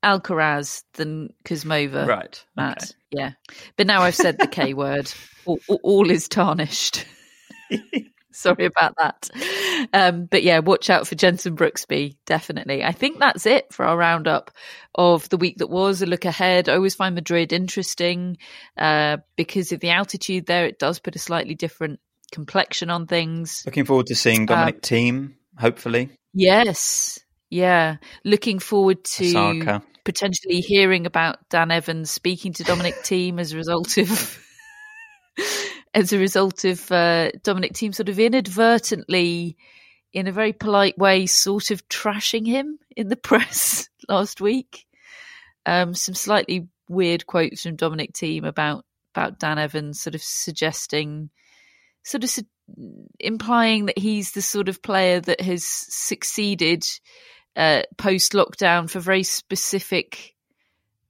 [0.04, 2.08] Alcaraz than Kuzmova.
[2.08, 2.44] Right.
[2.56, 2.84] Matt.
[2.84, 2.94] Okay.
[3.12, 3.32] Yeah.
[3.78, 5.12] But now I've said the K word.
[5.46, 7.06] all, all is tarnished.
[8.36, 9.30] Sorry about that.
[9.94, 12.84] Um, but yeah, watch out for Jenson Brooksby, definitely.
[12.84, 14.52] I think that's it for our roundup
[14.94, 16.02] of the week that was.
[16.02, 16.68] A look ahead.
[16.68, 18.38] I always find Madrid interesting
[18.78, 20.66] uh, because of the altitude there.
[20.66, 22.02] It does put a slightly different
[22.34, 23.64] complexion on things.
[23.66, 26.10] Looking forward to seeing Dominic um, Thiem, hopefully.
[26.34, 27.20] Yes.
[27.50, 27.98] Yeah.
[28.24, 29.84] Looking forward to Osaka.
[30.04, 34.40] potentially hearing about Dan Evans speaking to Dominic Thiem as a result of
[35.94, 39.58] as a result of uh, Dominic Thiem sort of inadvertently,
[40.14, 44.86] in a very polite way, sort of trashing him in the press last week.
[45.66, 51.30] Um, some slightly weird quotes from Dominic Thiem about about Dan Evans, sort of suggesting,
[52.04, 52.44] sort of su-
[53.20, 56.86] implying that he's the sort of player that has succeeded
[57.56, 60.34] uh, post lockdown for very specific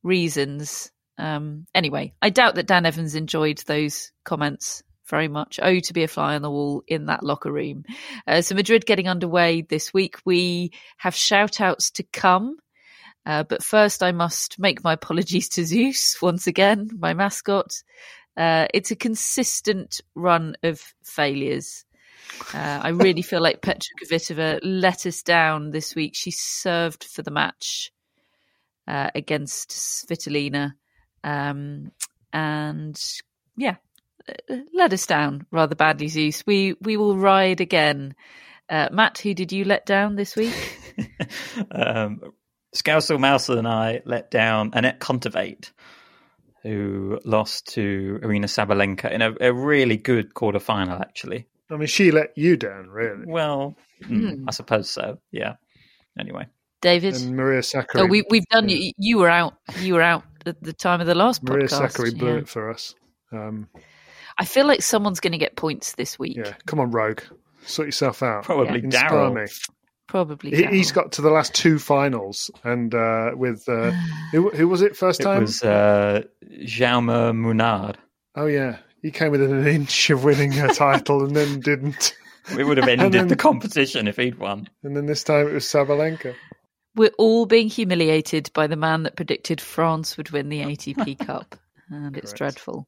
[0.03, 0.91] reasons.
[1.17, 5.59] Um, anyway, I doubt that Dan Evans enjoyed those comments very much.
[5.61, 7.85] Oh, to be a fly on the wall in that locker room.
[8.27, 10.17] Uh, so Madrid getting underway this week.
[10.25, 12.57] We have shout outs to come.
[13.25, 17.71] Uh, but first, I must make my apologies to Zeus once again, my mascot.
[18.37, 21.85] Uh, it's a consistent run of failures.
[22.53, 26.13] Uh, I really feel like Petra Kvitova let us down this week.
[26.15, 27.91] She served for the match
[28.87, 30.73] uh, against Svitolina.
[31.23, 31.91] Um,
[32.33, 32.99] and
[33.55, 33.75] yeah,
[34.73, 36.43] let us down rather badly, Zeus.
[36.45, 38.15] We we will ride again.
[38.69, 40.79] Uh, Matt, who did you let down this week?
[41.71, 42.21] um,
[42.75, 45.71] Scousel Mouser and I let down Anett Kontaveit,
[46.65, 51.47] who lost to Aryna Sabalenka in a, a really good quarter final, actually.
[51.69, 53.25] I mean, she let you down, really.
[53.25, 54.43] Well, mm.
[54.47, 55.19] I suppose so.
[55.31, 55.55] Yeah.
[56.19, 56.47] Anyway,
[56.81, 58.01] David and Maria Sakkari.
[58.01, 58.69] Oh, we, we've done.
[58.69, 58.77] Yeah.
[58.77, 59.55] You, you were out.
[59.79, 61.79] You were out at the time of the last Maria podcast.
[61.79, 62.39] Maria Sakkari blew yeah.
[62.39, 62.95] it for us.
[63.31, 63.67] Um,
[64.37, 66.37] I feel like someone's going to get points this week.
[66.37, 67.21] Yeah, come on, Rogue,
[67.65, 68.43] sort yourself out.
[68.43, 69.09] Probably yeah.
[69.09, 69.69] Daryl.
[70.07, 70.55] Probably.
[70.55, 73.91] He, has got to the last two finals, and uh, with uh,
[74.31, 75.37] who, who, was it first time?
[75.37, 76.23] It was uh,
[76.61, 77.95] Jaume Munar.
[78.35, 82.15] Oh yeah, he came within an inch of winning a title and then didn't.
[82.55, 84.69] We would have ended then, the competition if he'd won.
[84.83, 86.35] And then this time it was Sabalenka.
[86.95, 91.55] We're all being humiliated by the man that predicted France would win the ATP Cup
[91.89, 92.23] and Correct.
[92.23, 92.87] it's dreadful.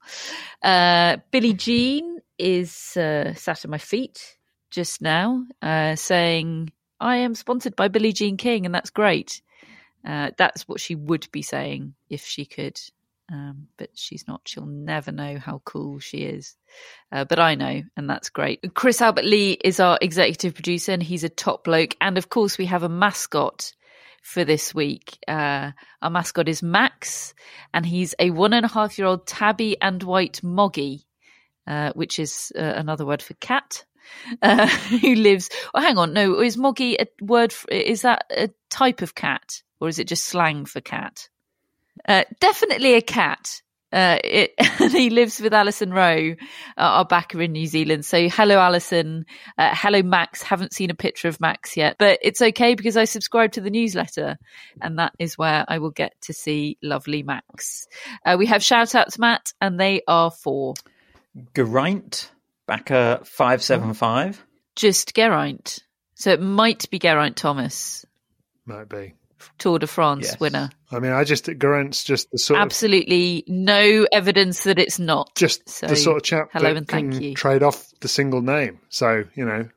[0.63, 4.38] Uh, Billie Jean is uh, sat at my feet
[4.72, 9.41] just now, uh, saying, "I am sponsored by Billie Jean King, and that's great."
[10.06, 12.80] Uh, that's what she would be saying if she could,
[13.32, 14.41] um, but she's not.
[14.45, 16.56] She'll never know how cool she is.
[17.12, 18.74] Uh, but I know, and that's great.
[18.74, 21.95] Chris Albert Lee is our executive producer, and he's a top bloke.
[22.00, 23.74] And of course, we have a mascot
[24.22, 25.18] for this week.
[25.28, 25.72] Uh,
[26.02, 27.34] our mascot is Max,
[27.74, 31.06] and he's a one and a half year old tabby and white moggy,
[31.66, 33.84] uh, which is uh, another word for cat.
[34.41, 34.68] Uh,
[35.01, 35.49] who lives?
[35.74, 37.53] Oh, hang on, no, is moggy a word?
[37.53, 41.30] For, is that a type of cat, or is it just slang for cat?
[42.08, 43.62] Uh, definitely a cat.
[43.91, 44.53] Uh, it,
[44.91, 46.36] he lives with Alison Rowe,
[46.78, 48.05] uh, our backer in New Zealand.
[48.05, 49.26] So hello, Alison.
[49.58, 50.41] Uh, hello, Max.
[50.41, 53.70] Haven't seen a picture of Max yet, but it's okay because I subscribe to the
[53.70, 54.38] newsletter
[54.82, 57.88] and that is where I will get to see lovely Max.
[58.26, 60.74] Uh, we have shout outs, Matt, and they are for
[61.55, 62.32] Geraint,
[62.68, 64.45] backer 575.
[64.76, 65.80] Just Geraint.
[66.15, 68.05] So it might be Geraint Thomas.
[68.65, 69.13] Might be.
[69.59, 70.39] Tour de France Yes.
[70.39, 70.70] winner.
[70.91, 75.34] I mean, I just Geraint's just the sort of Absolutely no evidence that it's not.
[75.36, 77.34] just So, the sort of chap hello that and thank can you.
[77.36, 78.80] trade off the single name.
[78.89, 79.70] So you know,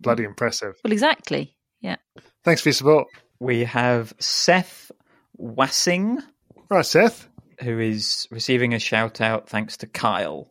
[0.00, 0.74] bloody impressive.
[0.82, 1.54] Well, exactly.
[1.80, 1.96] Yeah.
[2.42, 3.06] Thanks for your support.
[3.38, 4.90] We have Seth
[5.36, 6.18] Wassing,
[6.70, 7.28] Right, Seth.
[7.62, 10.48] who is receiving a shout out thanks to Kyle.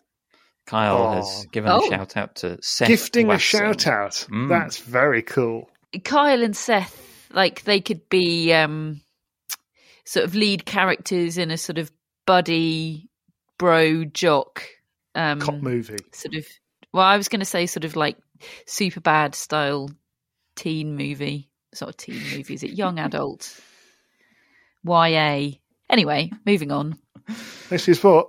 [0.65, 1.11] Kyle Oh.
[1.13, 1.85] has given Oh.
[1.85, 2.87] a shout out to Seth.
[2.87, 4.25] Gifting a shout out.
[4.29, 4.49] Mm.
[4.49, 5.69] That's very cool.
[6.03, 9.01] Kyle and Seth, like they could be um,
[10.05, 11.91] sort of lead characters in a sort of
[12.25, 13.09] buddy
[13.57, 14.63] bro jock
[15.13, 15.97] um, Cop movie.
[16.11, 16.45] sort of.
[16.91, 18.17] Well, I was going to say sort of like
[18.65, 19.89] super bad style
[20.55, 21.49] teen movie.
[21.71, 22.71] It's not a teen movie, is it?
[22.71, 23.59] Young adult,
[24.83, 25.51] YA.
[25.89, 26.97] Anyway, moving on.
[27.29, 28.27] Thanks for your support.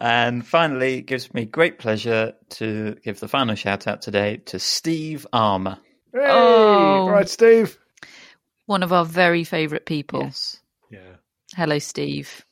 [0.00, 4.58] And finally, it gives me great pleasure to give the final shout out today to
[4.58, 5.78] Steve Armour.
[6.12, 7.06] Hey, Oh.
[7.08, 7.78] right, Steve.
[8.66, 10.22] One of our very favourite people.
[10.22, 10.58] Yes.
[10.90, 11.16] Yeah.
[11.54, 12.46] Hello, Steve.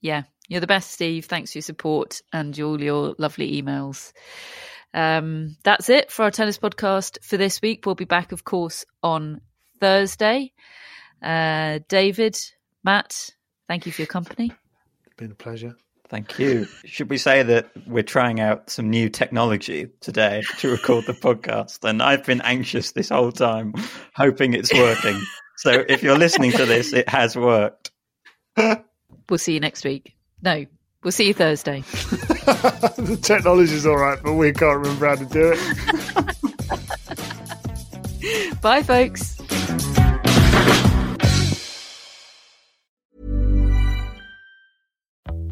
[0.00, 1.24] Yeah, you're the best, Steve.
[1.24, 4.12] Thanks for your support and all your lovely emails.
[4.94, 7.84] Um, that's it for our tennis podcast for this week.
[7.86, 9.40] We'll be back, of course, on
[9.80, 10.52] Thursday.
[11.22, 12.38] Uh, David,
[12.84, 13.30] Matt,
[13.68, 14.52] thank you for your company.
[15.06, 15.74] It's Been a pleasure.
[16.12, 16.68] Thank you.
[16.84, 21.88] Should we say that we're trying out some new technology today to record the podcast?
[21.88, 23.72] And I've been anxious this whole time,
[24.14, 25.18] hoping it's working.
[25.56, 27.92] So if you're listening to this, it has worked.
[28.58, 30.14] We'll see you next week.
[30.42, 30.66] No,
[31.02, 31.80] we'll see you Thursday.
[31.80, 35.54] the technology's all right, but we can't remember how to do
[38.20, 38.60] it.
[38.60, 39.41] Bye, folks.